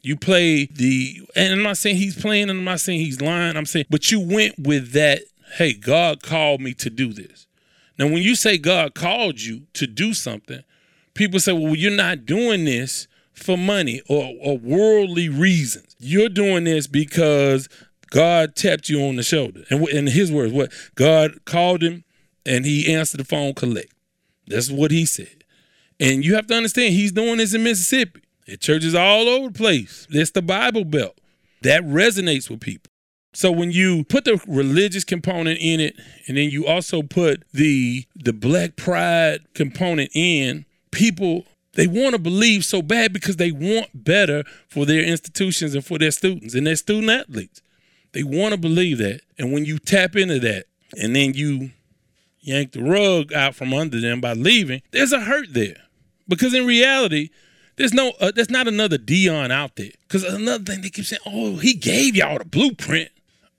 You 0.04 0.18
play 0.18 0.66
the, 0.66 1.22
and 1.36 1.54
I'm 1.54 1.64
not 1.64 1.78
saying 1.78 1.96
he's 1.96 2.20
playing, 2.20 2.50
and 2.50 2.60
I'm 2.60 2.66
not 2.66 2.82
saying 2.82 3.00
he's 3.00 3.22
lying. 3.22 3.56
I'm 3.56 3.66
saying, 3.66 3.86
but 3.90 4.12
you 4.12 4.20
went 4.20 4.60
with 4.60 4.92
that. 4.92 5.22
Hey, 5.56 5.74
God 5.74 6.22
called 6.22 6.62
me 6.62 6.74
to 6.76 6.90
do 6.90 7.14
this. 7.14 7.48
Now, 7.98 8.06
when 8.06 8.22
you 8.22 8.36
say 8.36 8.58
God 8.58 8.96
called 8.96 9.42
you 9.42 9.62
to 9.74 9.88
do 9.88 10.14
something, 10.14 10.64
people 11.14 11.40
say, 11.40 11.54
well, 11.54 11.76
you're 11.76 11.92
not 11.92 12.26
doing 12.26 12.66
this 12.66 13.08
for 13.34 13.58
money 13.58 14.02
or, 14.10 14.34
or 14.42 14.58
worldly 14.58 15.30
reasons. 15.30 15.96
You're 16.00 16.30
doing 16.30 16.66
this 16.66 16.88
because 16.88 17.70
God 18.10 18.56
tapped 18.56 18.90
you 18.90 19.04
on 19.04 19.16
the 19.16 19.24
shoulder. 19.24 19.64
And 19.70 19.88
in 19.90 20.08
his 20.08 20.32
words, 20.32 20.52
what 20.52 20.72
God 20.96 21.46
called 21.46 21.82
him 21.82 22.04
and 22.46 22.66
he 22.66 22.94
answered 22.94 23.20
the 23.20 23.26
phone 23.26 23.54
collect. 23.54 23.94
That's 24.48 24.70
what 24.70 24.92
he 24.92 25.06
said. 25.06 25.44
And 26.00 26.26
you 26.26 26.36
have 26.36 26.48
to 26.48 26.56
understand, 26.56 26.94
he's 26.94 27.12
doing 27.12 27.38
this 27.38 27.54
in 27.54 27.64
Mississippi. 27.64 28.22
At 28.48 28.60
churches 28.60 28.94
all 28.94 29.28
over 29.30 29.48
the 29.48 29.58
place. 29.58 30.08
It's 30.10 30.32
the 30.32 30.42
Bible 30.42 30.84
Belt. 30.84 31.18
That 31.62 31.84
resonates 31.84 32.50
with 32.50 32.60
people. 32.60 32.92
So 33.34 33.52
when 33.52 33.72
you 33.72 34.04
put 34.04 34.26
the 34.26 34.40
religious 34.48 35.04
component 35.04 35.60
in 35.60 35.80
it, 35.80 35.96
and 36.28 36.38
then 36.38 36.50
you 36.50 36.68
also 36.68 37.02
put 37.02 37.44
the 37.52 38.06
the 38.16 38.34
black 38.34 38.76
pride 38.76 39.42
component 39.54 40.12
in, 40.14 40.66
people 40.92 41.46
they 41.74 41.88
want 41.88 42.14
to 42.14 42.20
believe 42.20 42.64
so 42.64 42.82
bad 42.82 43.14
because 43.14 43.38
they 43.38 43.52
want 43.52 44.04
better 44.04 44.44
for 44.68 44.86
their 44.86 45.04
institutions 45.04 45.74
and 45.74 45.84
for 45.84 45.98
their 45.98 46.12
students 46.12 46.54
and 46.54 46.68
their 46.68 46.76
student 46.76 47.10
athletes. 47.10 47.62
They 48.12 48.24
want 48.24 48.54
to 48.54 48.60
believe 48.60 49.00
that. 49.00 49.22
And 49.40 49.52
when 49.52 49.66
you 49.66 49.80
tap 49.80 50.16
into 50.16 50.40
that 50.40 50.66
and 51.02 51.16
then 51.16 51.34
you 51.34 51.72
yank 52.42 52.74
the 52.74 52.84
rug 52.84 53.34
out 53.34 53.56
from 53.56 53.74
under 53.74 54.00
them 54.00 54.22
by 54.22 54.34
leaving, 54.34 54.84
there's 54.92 55.12
a 55.12 55.22
hurt 55.22 55.54
there. 55.54 55.78
Because 56.28 56.54
in 56.54 56.68
reality, 56.68 57.30
there's 57.76 57.94
no, 57.94 58.14
uh, 58.20 58.32
there's 58.34 58.50
not 58.50 58.68
another 58.68 58.98
Deion 58.98 59.52
out 59.52 59.76
there. 59.76 59.92
Because 60.08 60.24
another 60.24 60.64
thing 60.64 60.82
they 60.82 60.90
keep 60.90 61.06
saying, 61.06 61.22
oh, 61.26 61.58
he 61.58 61.74
gave 61.74 62.16
y'all 62.16 62.38
the 62.38 62.46
blueprint, 62.46 63.10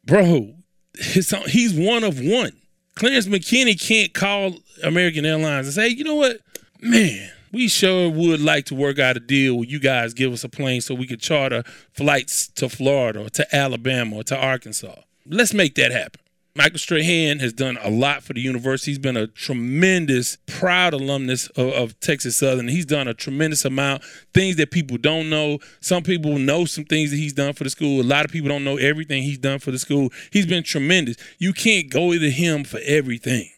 bro. 0.04 0.54
he's 0.96 1.74
one 1.74 2.04
of 2.04 2.20
one. 2.20 2.52
Clarence 2.94 3.26
McKinney 3.26 3.80
can't 3.80 4.14
call 4.14 4.54
American 4.82 5.26
Airlines 5.26 5.66
and 5.66 5.74
say, 5.74 5.88
you 5.88 6.04
know 6.04 6.14
what, 6.14 6.38
man, 6.80 7.30
we 7.52 7.68
sure 7.68 8.08
would 8.08 8.40
like 8.40 8.66
to 8.66 8.74
work 8.74 8.98
out 8.98 9.16
a 9.16 9.20
deal 9.20 9.56
where 9.56 9.68
you 9.68 9.80
guys 9.80 10.14
give 10.14 10.32
us 10.32 10.44
a 10.44 10.48
plane 10.48 10.80
so 10.80 10.94
we 10.94 11.06
could 11.06 11.20
charter 11.20 11.64
flights 11.92 12.48
to 12.48 12.68
Florida 12.68 13.22
or 13.22 13.30
to 13.30 13.54
Alabama 13.54 14.16
or 14.16 14.24
to 14.24 14.36
Arkansas. 14.36 14.94
Let's 15.26 15.54
make 15.54 15.74
that 15.76 15.90
happen. 15.90 16.20
Michael 16.56 16.78
Strahan 16.78 17.40
has 17.40 17.52
done 17.52 17.76
a 17.82 17.90
lot 17.90 18.22
for 18.22 18.32
the 18.32 18.40
university. 18.40 18.92
He's 18.92 18.98
been 19.00 19.16
a 19.16 19.26
tremendous, 19.26 20.38
proud 20.46 20.94
alumnus 20.94 21.48
of, 21.48 21.72
of, 21.72 21.98
Texas 21.98 22.36
Southern. 22.36 22.68
He's 22.68 22.86
done 22.86 23.08
a 23.08 23.14
tremendous 23.14 23.64
amount, 23.64 24.04
things 24.32 24.54
that 24.56 24.70
people 24.70 24.96
don't 24.96 25.28
know. 25.28 25.58
Some 25.80 26.04
people 26.04 26.38
know 26.38 26.64
some 26.64 26.84
things 26.84 27.10
that 27.10 27.16
he's 27.16 27.32
done 27.32 27.54
for 27.54 27.64
the 27.64 27.70
school. 27.70 28.00
A 28.00 28.04
lot 28.04 28.24
of 28.24 28.30
people 28.30 28.48
don't 28.48 28.62
know 28.62 28.76
everything 28.76 29.24
he's 29.24 29.38
done 29.38 29.58
for 29.58 29.72
the 29.72 29.80
school. 29.80 30.10
He's 30.30 30.46
been 30.46 30.62
tremendous. 30.62 31.16
You 31.38 31.52
can't 31.52 31.90
go 31.90 32.12
to 32.12 32.30
him 32.30 32.62
for 32.62 32.78
everything. 32.84 33.50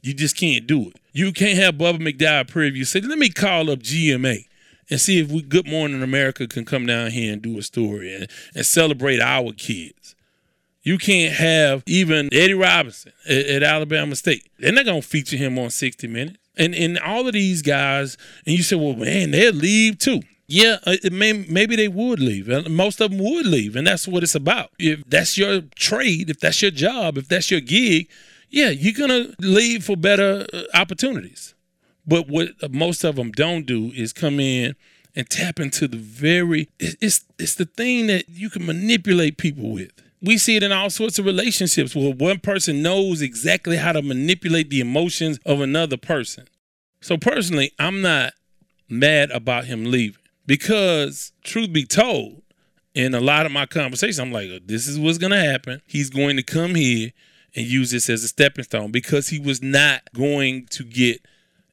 You 0.00 0.12
just 0.12 0.36
can't 0.36 0.66
do 0.66 0.88
it. 0.88 0.96
You 1.12 1.32
can't 1.32 1.58
have 1.60 1.76
Bubba 1.76 2.00
McDowell 2.00 2.48
Prairie 2.48 2.70
View 2.70 2.84
say, 2.84 3.00
let 3.02 3.18
me 3.18 3.28
call 3.28 3.70
up 3.70 3.78
GMA 3.78 4.46
and 4.90 5.00
see 5.00 5.20
if 5.20 5.30
we 5.30 5.42
Good 5.42 5.68
Morning 5.68 6.02
America 6.02 6.48
can 6.48 6.64
come 6.64 6.86
down 6.86 7.12
here 7.12 7.32
and 7.32 7.40
do 7.40 7.56
a 7.56 7.62
story 7.62 8.12
and, 8.12 8.26
and 8.52 8.66
celebrate 8.66 9.20
our 9.20 9.52
kids. 9.52 10.16
You 10.82 10.98
can't 10.98 11.34
have 11.34 11.82
even 11.86 12.28
Eddie 12.32 12.54
Robinson 12.54 13.12
at, 13.28 13.46
at 13.46 13.62
Alabama 13.62 14.16
State. 14.16 14.48
They're 14.58 14.72
not 14.72 14.84
gonna 14.84 15.02
feature 15.02 15.36
him 15.36 15.58
on 15.58 15.70
60 15.70 16.06
Minutes. 16.08 16.38
And 16.56 16.74
and 16.74 16.98
all 16.98 17.26
of 17.26 17.32
these 17.32 17.62
guys, 17.62 18.18
and 18.46 18.56
you 18.56 18.62
say, 18.62 18.76
well, 18.76 18.94
man, 18.94 19.30
they'll 19.30 19.54
leave 19.54 19.98
too. 19.98 20.20
Yeah, 20.48 20.78
uh, 20.84 20.96
may, 21.10 21.32
maybe 21.32 21.76
they 21.76 21.88
would 21.88 22.20
leave. 22.20 22.46
Most 22.68 23.00
of 23.00 23.10
them 23.10 23.20
would 23.20 23.46
leave, 23.46 23.74
and 23.74 23.86
that's 23.86 24.06
what 24.06 24.22
it's 24.22 24.34
about. 24.34 24.70
If 24.78 25.02
that's 25.06 25.38
your 25.38 25.62
trade, 25.76 26.28
if 26.28 26.40
that's 26.40 26.60
your 26.60 26.70
job, 26.70 27.16
if 27.16 27.26
that's 27.26 27.50
your 27.50 27.60
gig, 27.60 28.10
yeah, 28.50 28.68
you're 28.68 28.92
gonna 28.92 29.34
leave 29.38 29.84
for 29.84 29.96
better 29.96 30.46
uh, 30.52 30.64
opportunities. 30.74 31.54
But 32.06 32.28
what 32.28 32.50
most 32.70 33.02
of 33.02 33.16
them 33.16 33.32
don't 33.32 33.64
do 33.64 33.92
is 33.94 34.12
come 34.12 34.40
in 34.40 34.74
and 35.14 35.30
tap 35.30 35.58
into 35.58 35.88
the 35.88 35.96
very 35.96 36.68
it's 36.78 37.24
it's 37.38 37.54
the 37.54 37.64
thing 37.64 38.08
that 38.08 38.28
you 38.28 38.50
can 38.50 38.66
manipulate 38.66 39.38
people 39.38 39.70
with 39.70 39.92
we 40.22 40.38
see 40.38 40.56
it 40.56 40.62
in 40.62 40.72
all 40.72 40.88
sorts 40.88 41.18
of 41.18 41.26
relationships 41.26 41.94
where 41.94 42.14
one 42.14 42.38
person 42.38 42.80
knows 42.80 43.20
exactly 43.20 43.76
how 43.76 43.92
to 43.92 44.02
manipulate 44.02 44.70
the 44.70 44.80
emotions 44.80 45.38
of 45.44 45.60
another 45.60 45.96
person. 45.96 46.46
So 47.00 47.16
personally, 47.16 47.72
I'm 47.78 48.00
not 48.00 48.32
mad 48.88 49.30
about 49.32 49.64
him 49.64 49.84
leaving 49.90 50.22
because 50.46 51.32
truth 51.42 51.72
be 51.72 51.84
told, 51.84 52.42
in 52.94 53.14
a 53.14 53.20
lot 53.20 53.46
of 53.46 53.52
my 53.52 53.66
conversations, 53.66 54.20
I'm 54.20 54.32
like, 54.32 54.66
this 54.66 54.86
is 54.86 54.98
what's 54.98 55.18
going 55.18 55.32
to 55.32 55.40
happen. 55.40 55.80
He's 55.86 56.10
going 56.10 56.36
to 56.36 56.42
come 56.42 56.74
here 56.74 57.12
and 57.56 57.66
use 57.66 57.90
this 57.90 58.08
as 58.08 58.22
a 58.22 58.28
stepping 58.28 58.64
stone 58.64 58.90
because 58.90 59.28
he 59.28 59.38
was 59.38 59.62
not 59.62 60.02
going 60.14 60.66
to 60.70 60.84
get 60.84 61.26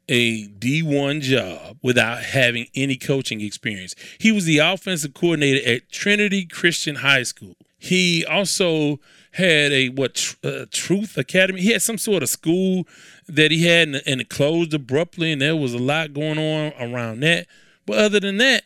a 0.07 0.47
D1 0.47 1.21
job 1.21 1.77
without 1.83 2.23
having 2.23 2.67
any 2.73 2.95
coaching 2.95 3.41
experience. 3.41 3.95
He 4.17 4.31
was 4.31 4.45
the 4.45 4.57
offensive 4.57 5.13
coordinator 5.13 5.69
at 5.69 5.91
Trinity 5.91 6.45
Christian 6.45 6.95
High 6.95 7.23
School. 7.23 7.55
He 7.79 8.25
also 8.25 8.99
had 9.31 9.71
a 9.71 9.89
what 9.89 10.35
uh, 10.43 10.65
Truth 10.71 11.17
Academy. 11.17 11.61
He 11.61 11.71
had 11.71 11.81
some 11.81 11.97
sort 11.97 12.21
of 12.23 12.29
school 12.29 12.85
that 13.27 13.51
he 13.51 13.65
had, 13.65 13.87
and, 13.87 14.01
and 14.05 14.21
it 14.21 14.29
closed 14.29 14.73
abruptly, 14.73 15.31
and 15.31 15.41
there 15.41 15.55
was 15.55 15.73
a 15.73 15.79
lot 15.79 16.13
going 16.13 16.37
on 16.37 16.73
around 16.79 17.21
that. 17.21 17.47
But 17.85 17.97
other 17.99 18.19
than 18.19 18.37
that, 18.37 18.63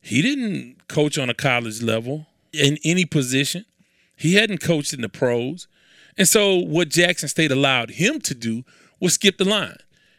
He 0.00 0.22
didn't 0.22 0.88
coach 0.88 1.18
on 1.18 1.30
a 1.30 1.34
college 1.34 1.82
level 1.82 2.26
in 2.52 2.78
any 2.84 3.04
position. 3.04 3.64
He 4.16 4.34
hadn't 4.34 4.58
coached 4.58 4.92
in 4.92 5.02
the 5.02 5.08
pros. 5.08 5.68
And 6.16 6.26
so 6.26 6.56
what 6.56 6.88
Jackson 6.88 7.28
State 7.28 7.52
allowed 7.52 7.90
him 7.92 8.20
to 8.22 8.34
do 8.34 8.64
was 8.98 9.14
skip 9.14 9.38
the 9.38 9.44
line. 9.44 9.76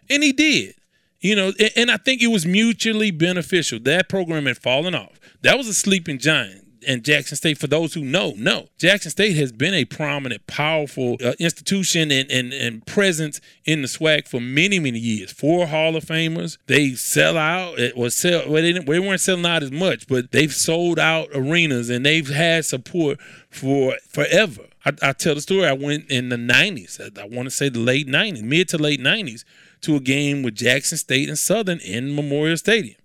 And 0.10 0.24
he 0.24 0.31
did. 0.31 0.75
You 1.19 1.36
know, 1.36 1.51
and 1.75 1.91
I 1.91 1.98
think 1.98 2.21
it 2.21 2.27
was 2.27 2.45
mutually 2.45 3.12
beneficial. 3.12 3.79
That 3.79 4.10
program 4.10 4.48
had 4.48 4.57
fallen 4.57 4.95
off. 4.95 5.19
That 5.41 5.57
was 5.57 5.67
a 5.67 5.74
sleeping 5.74 6.17
giant 6.17 6.65
and 6.88 7.03
Jackson 7.03 7.38
State, 7.38 7.57
for 7.57 7.67
those 7.67 7.93
who 7.93 8.03
know, 8.03 8.33
no. 8.38 8.67
Jackson 8.77 9.11
State 9.11 9.35
has 9.35 9.51
been 9.51 9.73
a 9.73 9.85
prominent, 9.85 10.47
powerful 10.47 11.17
uh, 11.23 11.33
institution 11.39 12.11
and, 12.11 12.29
and, 12.31 12.53
and 12.53 12.85
presence 12.85 13.39
in 13.65 13.81
the 13.81 13.88
SWAC 13.88 14.27
for 14.27 14.39
many, 14.39 14.79
many 14.79 15.00
years. 15.00 15.31
Four 15.31 15.67
Hall 15.67 15.95
of 15.95 16.05
Famers. 16.05 16.57
They 16.67 16.93
sell 16.93 17.38
out. 17.38 17.79
It 17.79 17.95
was 17.95 18.15
sell. 18.15 18.50
Well, 18.50 18.61
they, 18.61 18.71
they 18.71 19.00
weren't 19.00 19.21
selling 19.21 19.45
out 19.45 19.63
as 19.63 19.71
much, 19.71 20.07
but 20.07 20.31
they've 20.31 20.53
sold 20.53 21.00
out 21.00 21.29
arenas 21.33 21.89
and 21.89 22.05
they've 22.05 22.29
had 22.29 22.65
support 22.65 23.19
for 23.50 23.95
forever. 24.09 24.63
I, 24.85 24.93
I 25.01 25.13
tell 25.13 25.35
the 25.35 25.41
story. 25.41 25.67
I 25.67 25.73
went 25.73 26.09
in 26.09 26.29
the 26.29 26.38
'90s. 26.38 27.00
I, 27.00 27.21
I 27.21 27.25
want 27.25 27.47
to 27.47 27.51
say 27.51 27.69
the 27.69 27.79
late 27.79 28.07
'90s, 28.07 28.41
mid 28.41 28.69
to 28.69 28.77
late 28.77 29.00
'90s, 29.00 29.43
to 29.81 29.95
a 29.95 30.00
game 30.00 30.43
with 30.43 30.55
Jackson 30.55 30.97
State 30.97 31.29
and 31.29 31.38
Southern 31.38 31.79
in 31.79 32.15
Memorial 32.15 32.57
Stadium. 32.57 32.95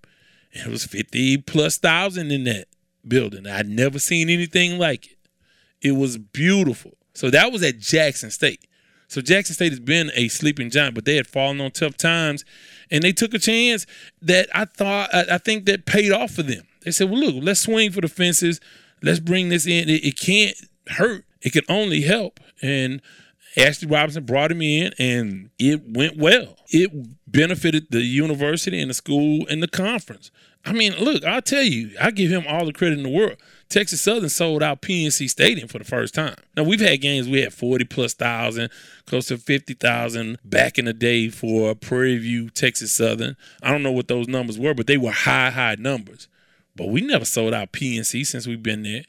It 0.53 0.69
was 0.69 0.85
50 0.85 1.39
plus 1.39 1.77
thousand 1.77 2.33
in 2.33 2.45
that 2.45 2.69
building. 3.09 3.47
I'd 3.47 3.69
never 3.69 3.99
seen 3.99 4.29
anything 4.29 4.79
like 4.79 5.07
it. 5.07 5.19
It 5.83 5.93
was 5.93 6.19
beautiful. 6.19 6.97
So 7.15 7.31
that 7.31 7.53
was 7.53 7.63
at 7.63 7.79
Jackson 7.79 8.31
State. 8.31 8.67
So 9.09 9.21
Jackson 9.21 9.55
State 9.55 9.73
has 9.73 9.81
been 9.81 10.11
a 10.15 10.29
sleeping 10.29 10.71
giant, 10.71 10.95
but 10.95 11.05
they 11.05 11.17
had 11.17 11.27
fallen 11.27 11.61
on 11.61 11.71
tough 11.71 11.97
times, 11.97 12.45
and 12.91 13.03
they 13.03 13.13
took 13.13 13.35
a 13.35 13.39
chance 13.39 13.87
that 14.21 14.49
I 14.55 14.65
thought 14.65 15.15
I, 15.15 15.39
think 15.39 15.67
that 15.67 15.87
paid 15.87 16.13
off 16.13 16.33
for 16.33 16.43
them. 16.43 16.65
They 16.83 16.91
said, 16.91 17.09
"Well, 17.11 17.21
look, 17.21 17.37
let's 17.43 17.61
swing 17.61 17.93
for 17.93 18.01
the 18.01 18.09
fences. 18.09 18.61
Let's 19.03 19.21
bring 19.21 19.49
this 19.49 19.67
in. 19.67 19.89
It, 19.89 20.05
it 20.05 20.19
can't 20.19 20.57
hurt. 20.89 21.25
It 21.41 21.53
can 21.53 21.63
only 21.69 22.03
help." 22.03 22.41
And 22.61 23.01
Ashley 23.57 23.89
Robinson 23.89 24.25
brought 24.25 24.51
him 24.51 24.61
in, 24.61 24.93
and 24.99 25.51
it 25.59 25.83
went 25.89 26.17
well. 26.17 26.57
It 26.69 26.91
benefited 27.27 27.87
the 27.91 28.03
university 28.03 28.81
and 28.81 28.91
the 28.91 28.95
school 28.95 29.47
and 29.49 29.63
the 29.63 29.69
conference. 29.69 30.31
I 30.67 30.73
mean, 30.73 30.97
look, 30.97 31.25
I'll 31.25 31.41
tell 31.41 31.63
you, 31.63 31.97
I 32.01 32.11
give 32.11 32.31
him 32.31 32.45
all 32.49 32.67
the 32.67 32.73
credit 32.73 32.99
in 32.99 33.05
the 33.05 33.09
world. 33.09 33.37
Texas 33.69 34.01
Southern 34.01 34.29
sold 34.29 34.65
out 34.65 34.83
PNC 34.83 35.31
Stadium 35.31 35.69
for 35.69 35.79
the 35.79 35.85
first 35.85 36.13
time. 36.13 36.35
Now 36.57 36.65
we've 36.65 36.81
had 36.81 37.01
games 37.01 37.29
we 37.29 37.41
had 37.41 37.55
40 37.55 37.85
plus 37.85 38.15
thousand, 38.15 38.71
close 39.07 39.27
to 39.27 39.39
50,000 39.39 40.39
back 40.45 40.77
in 40.79 40.85
the 40.87 40.93
day 40.93 41.29
for 41.29 41.75
Prairie 41.77 42.19
View, 42.19 42.51
Texas 42.51 42.93
Southern. 42.93 43.37
I 43.63 43.71
don't 43.71 43.85
know 43.85 43.93
what 43.93 44.09
those 44.09 44.27
numbers 44.27 44.59
were, 44.59 44.75
but 44.75 44.89
they 44.89 44.97
were 44.97 45.13
high, 45.13 45.51
high 45.51 45.77
numbers. 45.79 46.29
But 46.75 46.89
we 46.89 47.01
never 47.01 47.25
sold 47.25 47.55
out 47.55 47.73
PNC 47.73 48.27
since 48.27 48.47
we've 48.47 48.63
been 48.63 48.83
there. 48.83 49.05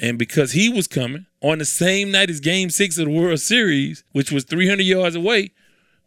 And 0.00 0.18
because 0.18 0.52
he 0.52 0.68
was 0.68 0.86
coming 0.86 1.26
on 1.42 1.58
the 1.58 1.64
same 1.64 2.10
night 2.10 2.30
as 2.30 2.40
game 2.40 2.70
six 2.70 2.98
of 2.98 3.06
the 3.06 3.10
World 3.10 3.40
Series, 3.40 4.04
which 4.12 4.30
was 4.30 4.44
300 4.44 4.82
yards 4.82 5.16
away, 5.16 5.52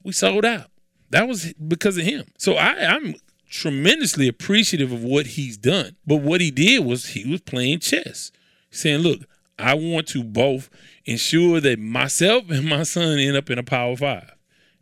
we 0.04 0.12
sold 0.12 0.46
out. 0.46 0.70
That 1.10 1.27
was 1.27 1.54
because 1.54 1.98
of 1.98 2.06
him. 2.06 2.25
So 2.38 2.56
I, 2.56 2.96
I'm 2.96 3.15
tremendously 3.56 4.28
appreciative 4.28 4.92
of 4.92 5.04
what 5.04 5.28
he's 5.28 5.58
done. 5.58 5.96
But 6.06 6.18
what 6.18 6.42
he 6.42 6.52
did 6.52 6.86
was 6.86 7.08
he 7.08 7.30
was 7.30 7.42
playing 7.42 7.80
chess, 7.80 8.32
saying, 8.70 9.00
Look, 9.00 9.22
I 9.58 9.74
want 9.74 10.08
to 10.10 10.24
both 10.24 10.70
ensure 11.06 11.62
that 11.62 11.80
myself 11.80 12.50
and 12.50 12.68
my 12.68 12.84
son 12.84 13.18
end 13.18 13.38
up 13.38 13.50
in 13.50 13.58
a 13.58 13.64
Power 13.64 13.96
Five. 13.96 14.32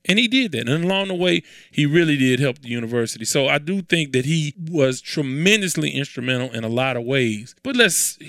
And 0.06 0.20
he 0.20 0.28
did 0.28 0.52
that. 0.52 0.68
And 0.68 0.84
along 0.84 1.08
the 1.08 1.16
way, 1.16 1.44
he 1.72 1.86
really 1.86 2.18
did 2.18 2.40
help 2.40 2.60
the 2.60 2.68
university. 2.68 3.24
So 3.24 3.48
I 3.48 3.58
do 3.58 3.82
think 3.82 4.12
that 4.12 4.26
he 4.26 4.54
was 4.70 5.00
tremendously 5.00 5.92
instrumental 5.92 6.52
in 6.52 6.66
a 6.66 6.70
lot 6.70 6.98
of 6.98 7.04
ways. 7.04 7.56
But 7.64 7.78
let's, 7.78 8.20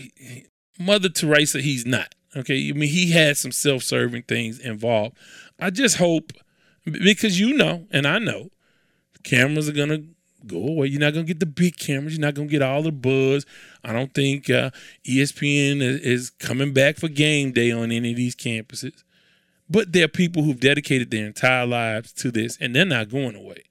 Mother 0.79 1.09
Teresa, 1.09 1.61
he's 1.61 1.85
not. 1.85 2.15
Okay. 2.37 2.69
I 2.69 2.73
mean, 2.73 2.91
he 2.91 3.11
had 3.11 3.37
some 3.37 3.51
self 3.51 3.83
serving 3.83 4.23
things 4.25 4.61
involved. 4.61 5.17
I 5.59 5.71
just 5.71 5.97
hope, 5.97 6.33
because 6.85 7.41
you 7.41 7.57
know, 7.57 7.87
and 7.91 8.07
I 8.07 8.19
know, 8.21 8.51
cameras 9.25 9.69
are 9.69 9.73
going 9.73 9.89
to 9.89 10.14
go 10.47 10.67
away. 10.67 10.87
You're 10.87 11.01
not 11.01 11.13
gonna 11.13 11.25
get 11.25 11.41
the 11.41 11.47
big 11.47 11.77
cameras. 11.77 12.15
You're 12.17 12.27
not 12.27 12.35
gonna 12.35 12.49
get 12.49 12.63
all 12.63 12.83
the 12.83 12.93
buzz. 12.93 13.47
I 13.83 13.93
don't 13.93 14.13
think 14.15 14.51
uh, 14.51 14.71
ESPN 15.07 15.81
is 15.81 16.31
coming 16.31 16.73
back 16.73 16.97
for 16.97 17.09
game 17.09 17.53
day 17.53 17.71
on 17.71 17.93
any 17.93 18.11
of 18.11 18.17
these 18.17 18.37
campuses. 18.37 19.03
But 19.69 19.93
there 19.93 20.05
are 20.05 20.09
people 20.09 20.43
who've 20.43 20.61
dedicated 20.61 21.11
their 21.11 21.27
entire 21.27 21.67
lives 21.67 22.13
to 22.15 22.31
this, 22.31 22.59
and 22.61 22.75
they're 22.75 22.85
not 22.85 23.09
going 23.09 23.35
away. 23.35 23.65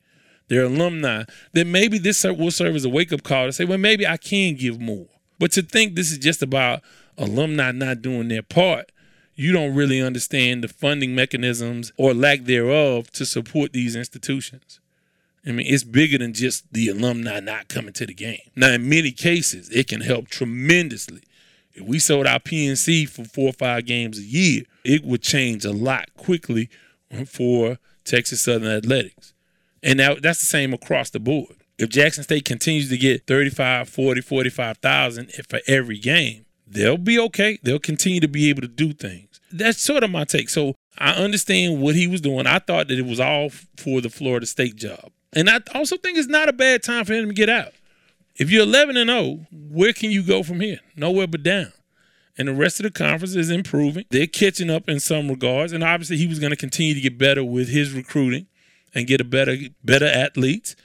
They're 0.48 0.66
alumni. 0.66 1.24
That 1.54 1.68
maybe 1.68 1.98
this 1.98 2.24
will 2.24 2.52
serve 2.52 2.76
as 2.76 2.86
a 2.86 2.90
wake 2.90 3.14
up 3.14 3.24
call 3.24 3.46
to 3.46 3.54
say, 3.54 3.66
well, 3.66 3.78
maybe 3.78 4.06
I 4.06 4.18
can 4.18 4.56
give 4.56 4.80
more. 4.80 5.08
But 5.40 5.52
to 5.54 5.62
think 5.62 5.96
this 5.96 6.12
is 6.12 6.18
just 6.18 6.42
about 6.42 6.82
alumni 7.18 7.72
not 7.72 8.02
doing 8.02 8.28
their 8.28 8.44
part, 8.44 8.92
you 9.36 9.52
don't 9.52 9.74
really 9.74 10.02
understand 10.02 10.64
the 10.64 10.68
funding 10.68 11.16
mechanisms 11.16 11.92
or 11.98 12.14
lack 12.14 12.44
thereof 12.44 13.10
to 13.12 13.26
support 13.26 13.74
these 13.74 13.96
institutions. 13.96 14.80
I 15.46 15.52
mean, 15.52 15.68
it's 15.68 15.84
bigger 15.84 16.18
than 16.18 16.34
just 16.34 16.72
the 16.72 16.88
alumni 16.88 17.40
not 17.40 17.68
coming 17.68 17.94
to 17.94 18.06
the 18.06 18.14
game. 18.14 18.40
Now, 18.56 18.72
in 18.72 18.88
many 18.88 19.12
cases, 19.12 19.70
it 19.70 19.88
can 19.88 20.02
help 20.02 20.30
tremendously. 20.30 21.22
If 21.74 21.86
we 21.86 22.00
sold 22.00 22.28
our 22.28 22.40
PNC 22.40 23.10
for 23.10 23.26
four 23.26 23.50
or 23.50 23.54
five 23.54 23.86
games 23.86 24.20
a 24.20 24.24
year, 24.24 24.64
it 24.86 25.04
would 25.04 25.22
change 25.22 25.66
a 25.66 25.72
lot 25.72 26.14
quickly 26.16 26.70
for 27.26 27.78
Texas 28.06 28.44
Southern 28.44 28.70
Athletics. 28.70 29.34
And 29.82 29.98
now 29.98 30.16
that's 30.16 30.40
the 30.40 30.46
same 30.46 30.74
across 30.74 31.10
the 31.10 31.20
board. 31.20 31.56
If 31.78 31.90
Jackson 31.90 32.24
State 32.24 32.46
continues 32.46 32.90
to 32.90 32.98
get 32.98 33.28
35, 33.28 33.90
40, 33.90 34.22
45,000 34.22 35.32
for 35.50 35.60
every 35.68 35.98
game, 35.98 36.46
they'll 36.68 36.98
be 36.98 37.20
okay. 37.20 37.60
They'll 37.64 37.80
continue 37.80 38.20
to 38.22 38.28
be 38.28 38.50
able 38.50 38.62
to 38.62 38.68
do 38.68 38.94
things. 38.94 39.42
That's 39.52 39.82
sort 39.82 40.04
of 40.04 40.12
my 40.12 40.24
take. 40.24 40.50
So 40.50 40.76
I 40.98 41.12
understand 41.14 41.82
what 41.82 41.96
he 41.96 42.08
was 42.08 42.22
doing. 42.22 42.48
I 42.48 42.60
thought 42.60 42.88
that 42.88 43.00
it 43.00 43.06
was 43.06 43.20
all 43.20 43.50
for 43.50 44.00
the 44.00 44.10
Florida 44.10 44.46
State 44.46 44.76
job. 44.76 45.12
And 45.36 45.50
I 45.50 45.60
also 45.74 45.98
think 45.98 46.18
it's 46.18 46.28
not 46.28 46.50
a 46.50 46.54
bad 46.54 46.84
time 46.84 47.06
for 47.06 47.14
him 47.14 47.28
to 47.28 47.34
get 47.34 47.50
out. 47.50 47.74
If 48.36 48.50
you're 48.50 48.64
11 48.64 48.98
and 48.98 49.10
0, 49.10 49.48
where 49.52 49.94
can 49.94 50.12
you 50.12 50.24
go 50.24 50.44
from 50.44 50.60
here? 50.60 50.80
Nowhere 50.96 51.28
but 51.28 51.44
down. 51.44 51.72
And 52.38 52.48
the 52.48 52.54
rest 52.54 52.80
of 52.80 52.84
the 52.84 52.92
conference 52.92 53.36
is 53.36 53.52
improving. 53.52 54.06
They're 54.10 54.26
catching 54.26 54.72
up 54.72 54.90
in 54.90 55.00
some 55.00 55.28
regards. 55.28 55.72
And 55.72 55.84
obviously, 55.84 56.18
he 56.18 56.28
was 56.28 56.40
going 56.40 56.50
to 56.50 56.58
continue 56.58 56.96
to 56.96 57.02
get 57.02 57.18
better 57.18 57.44
with 57.44 57.70
his 57.70 57.94
recruiting 57.94 58.48
and 58.96 59.06
get 59.06 59.22
a 59.22 59.24
better, 59.24 59.56
better 59.84 60.08
athletes 60.08 60.76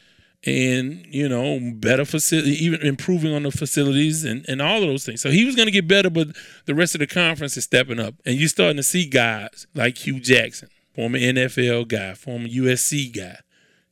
and 0.47 1.05
you 1.09 1.29
know 1.29 1.59
better 1.75 2.05
facility 2.05 2.53
even 2.65 2.81
improving 2.83 3.35
on 3.35 3.43
the 3.43 3.51
facilities 3.51 4.25
and, 4.25 4.45
and 4.49 4.63
all 4.63 4.77
of 4.77 4.89
those 4.89 5.05
things 5.05 5.21
so 5.21 5.31
he 5.31 5.45
was 5.45 5.57
going 5.57 5.67
to 5.67 5.73
get 5.73 5.89
better 5.89 6.09
but 6.09 6.29
the 6.67 6.75
rest 6.75 6.95
of 6.95 7.01
the 7.01 7.07
conference 7.09 7.57
is 7.57 7.65
stepping 7.65 7.99
up 7.99 8.15
and 8.25 8.37
you're 8.37 8.49
starting 8.49 8.77
to 8.77 8.83
see 8.83 9.05
guys 9.05 9.67
like 9.75 9.99
Hue 9.99 10.21
Jackson 10.21 10.69
former 10.95 11.19
nfl 11.19 11.89
guy 11.89 12.15
former 12.15 12.47
usc 12.47 13.17
guy 13.17 13.39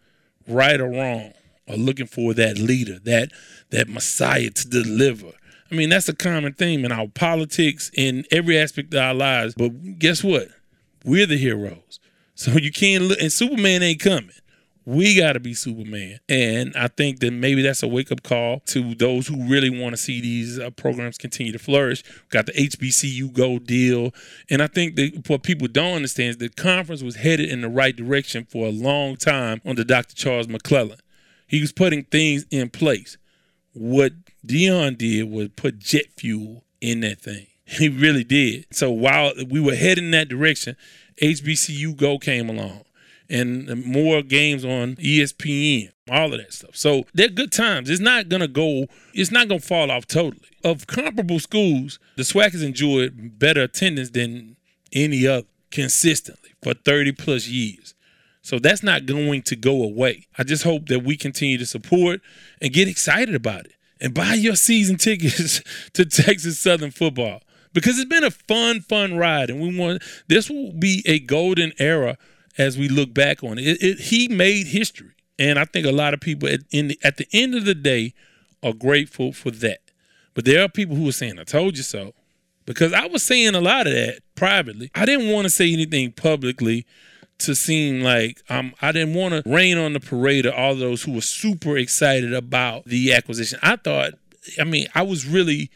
right 0.48 0.80
or 0.80 0.90
wrong, 0.90 1.34
are 1.68 1.78
looking 1.78 2.08
for 2.08 2.34
that 2.34 2.58
leader, 2.58 3.00
that 3.00 3.32
that 3.70 3.90
Messiah 3.90 4.50
to 4.50 4.68
deliver. 4.68 5.32
I 5.72 5.76
mean, 5.76 5.90
that's 5.90 6.08
a 6.08 6.16
common 6.16 6.54
theme 6.54 6.86
in 6.86 6.92
our 6.92 7.08
politics, 7.08 7.90
in 7.96 8.26
every 8.32 8.58
aspect 8.60 8.94
of 8.94 9.00
our 9.00 9.14
lives. 9.14 9.56
But 9.56 9.98
guess 9.98 10.24
what? 10.24 10.50
We're 11.04 11.26
the 11.26 11.38
heroes. 11.38 12.00
So 12.36 12.52
you 12.62 12.72
can't 12.72 13.06
look, 13.06 13.20
and 13.20 13.32
Superman 13.32 13.84
ain't 13.84 14.00
coming. 14.00 14.32
We 14.86 15.16
got 15.18 15.34
to 15.34 15.40
be 15.40 15.54
Superman. 15.54 16.20
And 16.28 16.76
I 16.76 16.90
think 16.90 17.20
that 17.20 17.32
maybe 17.32 17.62
that's 17.62 17.84
a 17.84 17.88
wake 17.88 18.12
up 18.12 18.24
call 18.24 18.60
to 18.68 18.94
those 18.96 19.28
who 19.28 19.48
really 19.48 19.70
want 19.70 19.94
to 19.96 20.02
see 20.02 20.20
these 20.20 20.60
uh, 20.60 20.72
programs 20.72 21.18
continue 21.18 21.54
to 21.54 21.60
flourish. 21.60 22.04
We 22.06 22.30
got 22.30 22.48
the 22.48 22.52
HBCU 22.54 23.32
Go 23.32 23.60
deal. 23.60 24.14
And 24.50 24.62
I 24.62 24.68
think 24.68 24.96
that 24.98 25.30
what 25.30 25.44
people 25.44 25.68
don't 25.68 25.96
understand 25.96 26.30
is 26.32 26.38
the 26.38 26.50
conference 26.50 27.02
was 27.02 27.16
headed 27.16 27.50
in 27.50 27.62
the 27.62 27.70
right 27.70 27.96
direction 27.96 28.46
for 28.46 28.68
a 28.68 28.72
long 28.72 29.16
time 29.16 29.62
under 29.66 29.84
Dr. 29.84 30.16
Charles 30.16 30.48
McClelland. 30.48 31.00
He 31.48 31.62
was 31.62 31.72
putting 31.72 32.04
things 32.04 32.46
in 32.52 32.70
place. 32.70 33.18
What 33.74 34.14
Deion 34.46 34.98
did 34.98 35.32
was 35.32 35.50
put 35.56 35.80
jet 35.80 36.06
fuel 36.18 36.66
in 36.82 37.00
that 37.02 37.22
thing. 37.22 37.48
He 37.66 37.88
really 37.88 38.26
did. 38.26 38.66
So 38.72 38.92
while 38.92 39.32
we 39.50 39.60
were 39.62 39.74
heading 39.74 40.12
that 40.12 40.28
direction, 40.28 40.76
HBCU 41.22 41.96
Go 41.96 42.20
came 42.20 42.50
along 42.50 42.84
and 43.30 43.86
more 43.86 44.22
games 44.22 44.66
on 44.66 44.96
ESPN, 44.98 45.92
all 46.10 46.34
of 46.34 46.40
that 46.40 46.54
stuff. 46.54 46.76
So 46.76 47.04
they're 47.14 47.30
good 47.30 47.52
times. 47.52 47.90
It's 47.90 48.02
not 48.02 48.30
gonna 48.30 48.48
go, 48.48 48.86
it's 49.14 49.32
not 49.32 49.48
gonna 49.48 49.60
fall 49.60 49.92
off 49.92 50.08
totally. 50.08 50.48
Of 50.64 50.88
comparable 50.88 51.40
schools, 51.40 52.00
the 52.16 52.24
SWAC 52.24 52.52
has 52.52 52.64
enjoyed 52.64 53.38
better 53.38 53.64
attendance 53.64 54.12
than 54.12 54.56
any 54.92 55.28
other 55.28 55.48
consistently 55.72 56.52
for 56.62 56.74
30 56.74 57.14
plus 57.14 57.48
years. 57.48 57.96
So 58.44 58.60
that's 58.60 58.84
not 58.84 59.06
going 59.06 59.42
to 59.44 59.56
go 59.56 59.84
away. 59.84 60.28
I 60.38 60.44
just 60.44 60.64
hope 60.64 60.88
that 60.88 61.04
we 61.04 61.16
continue 61.16 61.58
to 61.58 61.66
support 61.66 62.22
and 62.62 62.74
get 62.74 62.90
excited 62.90 63.36
about 63.36 63.66
it 63.66 63.74
and 64.02 64.14
buy 64.14 64.34
your 64.34 64.56
season 64.56 64.98
tickets 64.98 65.62
to 65.94 66.06
Texas 66.06 66.60
Southern 66.60 66.92
football 66.92 67.42
because 67.74 67.98
it's 67.98 68.10
been 68.10 68.24
a 68.24 68.32
fun, 68.32 68.82
fun 68.82 69.18
ride, 69.18 69.50
and 69.50 69.62
we 69.62 69.78
want 69.78 70.04
this 70.28 70.50
will 70.50 70.74
be 70.74 71.04
a 71.06 71.20
golden 71.20 71.72
era 71.80 72.18
as 72.58 72.78
we 72.78 72.88
look 72.88 73.14
back 73.14 73.44
on 73.44 73.58
it. 73.58 73.68
it, 73.68 73.84
it 73.84 74.00
he 74.00 74.28
made 74.28 74.68
history, 74.68 75.12
and 75.40 75.58
I 75.60 75.66
think 75.66 75.86
a 75.86 75.92
lot 75.92 76.14
of 76.14 76.20
people 76.20 76.50
at, 76.50 76.70
the, 76.70 76.98
at 77.04 77.18
the 77.18 77.28
end 77.34 77.56
of 77.56 77.66
the 77.66 77.76
day 77.76 78.14
are 78.62 78.74
grateful 78.74 79.34
for 79.34 79.52
that. 79.52 79.80
But 80.34 80.46
there 80.46 80.64
are 80.64 80.70
people 80.70 80.96
who 80.96 81.08
are 81.08 81.14
saying, 81.14 81.40
"I 81.40 81.44
told 81.44 81.78
you 81.78 81.84
so," 81.84 82.14
because 82.66 82.94
I 82.94 83.06
was 83.08 83.24
saying 83.24 83.56
a 83.56 83.62
lot 83.62 83.88
of 83.88 83.94
that 83.94 84.20
privately. 84.36 84.90
I 84.96 85.06
didn't 85.06 85.32
want 85.32 85.46
to 85.46 85.50
say 85.50 85.72
anything 85.72 86.12
publicly 86.12 86.86
to 87.40 87.56
seem 87.56 88.02
like 88.02 88.42
um, 88.50 88.74
I 88.82 88.92
didn't 88.92 89.16
want 89.16 89.34
to 89.34 89.50
rain 89.50 89.78
on 89.78 89.94
the 89.94 90.00
parade 90.00 90.46
of 90.46 90.54
all 90.54 90.76
those 90.76 91.04
who 91.04 91.14
were 91.14 91.22
super 91.22 91.78
excited 91.78 92.34
about 92.34 92.86
the 92.86 93.14
acquisition. 93.14 93.60
I 93.62 93.76
thought, 93.76 94.14
I 94.60 94.64
mean, 94.64 94.88
I 94.96 95.02
was 95.02 95.26
really 95.26 95.70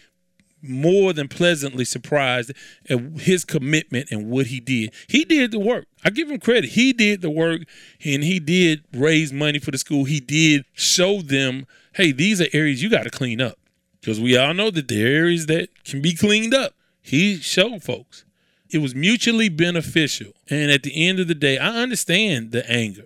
more 0.61 1.13
than 1.13 1.27
pleasantly 1.27 1.85
surprised 1.85 2.51
at 2.89 2.99
his 3.19 3.45
commitment 3.45 4.09
and 4.11 4.29
what 4.29 4.47
he 4.47 4.59
did. 4.59 4.93
He 5.07 5.23
did 5.23 5.51
the 5.51 5.59
work. 5.59 5.85
I 6.03 6.09
give 6.09 6.29
him 6.29 6.39
credit. 6.39 6.71
He 6.71 6.93
did 6.93 7.21
the 7.21 7.29
work 7.29 7.61
and 8.03 8.23
he 8.23 8.39
did 8.39 8.83
raise 8.93 9.31
money 9.31 9.59
for 9.59 9.71
the 9.71 9.77
school. 9.77 10.05
He 10.05 10.19
did 10.19 10.65
show 10.73 11.21
them, 11.21 11.67
hey, 11.93 12.11
these 12.11 12.41
are 12.41 12.47
areas 12.53 12.81
you 12.81 12.89
got 12.89 13.03
to 13.03 13.09
clean 13.09 13.41
up. 13.41 13.57
Because 13.99 14.19
we 14.19 14.37
all 14.37 14.53
know 14.53 14.71
that 14.71 14.91
are 14.91 14.95
areas 14.95 15.47
that 15.47 15.83
can 15.83 16.01
be 16.01 16.13
cleaned 16.13 16.53
up. 16.53 16.73
He 17.01 17.37
showed 17.37 17.83
folks. 17.83 18.25
It 18.69 18.79
was 18.79 18.93
mutually 18.93 19.49
beneficial. 19.49 20.33
And 20.49 20.71
at 20.71 20.83
the 20.83 21.07
end 21.07 21.19
of 21.19 21.27
the 21.27 21.35
day, 21.35 21.57
I 21.57 21.69
understand 21.69 22.51
the 22.51 22.69
anger 22.69 23.05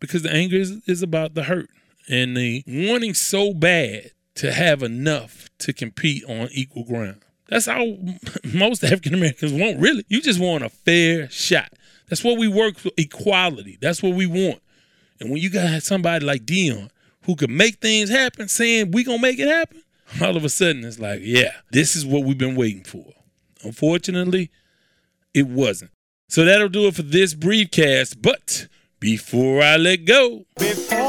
because 0.00 0.22
the 0.22 0.32
anger 0.32 0.56
is, 0.56 0.82
is 0.86 1.02
about 1.02 1.34
the 1.34 1.44
hurt 1.44 1.70
and 2.08 2.36
the 2.36 2.64
wanting 2.66 3.14
so 3.14 3.52
bad 3.54 4.12
to 4.36 4.52
have 4.52 4.82
enough 4.82 5.48
to 5.58 5.72
compete 5.72 6.24
on 6.24 6.48
equal 6.52 6.84
ground. 6.84 7.22
That's 7.48 7.66
how 7.66 7.84
most 8.54 8.84
African 8.84 9.14
Americans 9.14 9.52
want, 9.52 9.78
really. 9.78 10.04
You 10.08 10.20
just 10.20 10.40
want 10.40 10.64
a 10.64 10.68
fair 10.68 11.28
shot. 11.30 11.72
That's 12.08 12.22
what 12.22 12.38
we 12.38 12.48
work 12.48 12.78
for 12.78 12.90
equality. 12.96 13.78
That's 13.80 14.02
what 14.02 14.14
we 14.14 14.26
want. 14.26 14.60
And 15.20 15.30
when 15.30 15.40
you 15.40 15.50
got 15.50 15.82
somebody 15.82 16.24
like 16.24 16.44
Deion 16.44 16.90
who 17.22 17.34
can 17.34 17.56
make 17.56 17.76
things 17.80 18.10
happen, 18.10 18.48
saying 18.48 18.92
we 18.92 19.04
gonna 19.04 19.20
make 19.20 19.38
it 19.38 19.48
happen, 19.48 19.82
all 20.22 20.36
of 20.36 20.44
a 20.44 20.48
sudden 20.48 20.84
it's 20.84 20.98
like, 20.98 21.20
yeah, 21.22 21.52
this 21.70 21.96
is 21.96 22.06
what 22.06 22.24
we've 22.24 22.38
been 22.38 22.56
waiting 22.56 22.84
for. 22.84 23.04
Unfortunately, 23.64 24.50
it 25.34 25.46
wasn't. 25.46 25.90
So 26.28 26.44
that'll 26.44 26.68
do 26.68 26.86
it 26.86 26.94
for 26.94 27.02
this 27.02 27.34
briefcast. 27.34 28.20
But 28.20 28.68
before 29.00 29.62
I 29.62 29.76
let 29.76 30.04
go, 30.04 30.44
before 30.58 31.05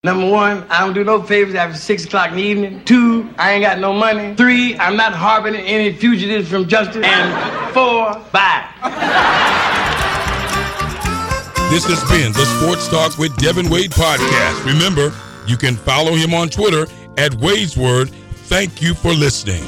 Number 0.03 0.31
one, 0.31 0.65
I 0.71 0.79
don't 0.79 0.95
do 0.95 1.03
no 1.03 1.21
favors 1.21 1.53
after 1.53 1.77
six 1.77 2.05
o'clock 2.05 2.31
in 2.31 2.37
the 2.37 2.41
evening. 2.41 2.83
Two, 2.85 3.29
I 3.37 3.51
ain't 3.51 3.61
got 3.61 3.77
no 3.77 3.93
money. 3.93 4.33
Three, 4.33 4.75
I'm 4.79 4.95
not 4.95 5.13
harboring 5.13 5.53
any 5.53 5.93
fugitives 5.93 6.49
from 6.49 6.67
justice. 6.67 7.05
And 7.05 7.71
four, 7.71 8.13
bye. 8.31 8.67
This 11.69 11.85
has 11.85 12.01
been 12.09 12.33
the 12.33 12.45
Sports 12.57 12.87
Talk 12.87 13.19
with 13.19 13.37
Devin 13.37 13.69
Wade 13.69 13.91
podcast. 13.91 14.65
Remember, 14.65 15.13
you 15.45 15.55
can 15.55 15.75
follow 15.75 16.15
him 16.15 16.33
on 16.33 16.49
Twitter 16.49 16.87
at 17.19 17.35
Wade's 17.35 17.77
Word. 17.77 18.09
Thank 18.09 18.81
you 18.81 18.95
for 18.95 19.13
listening. 19.13 19.63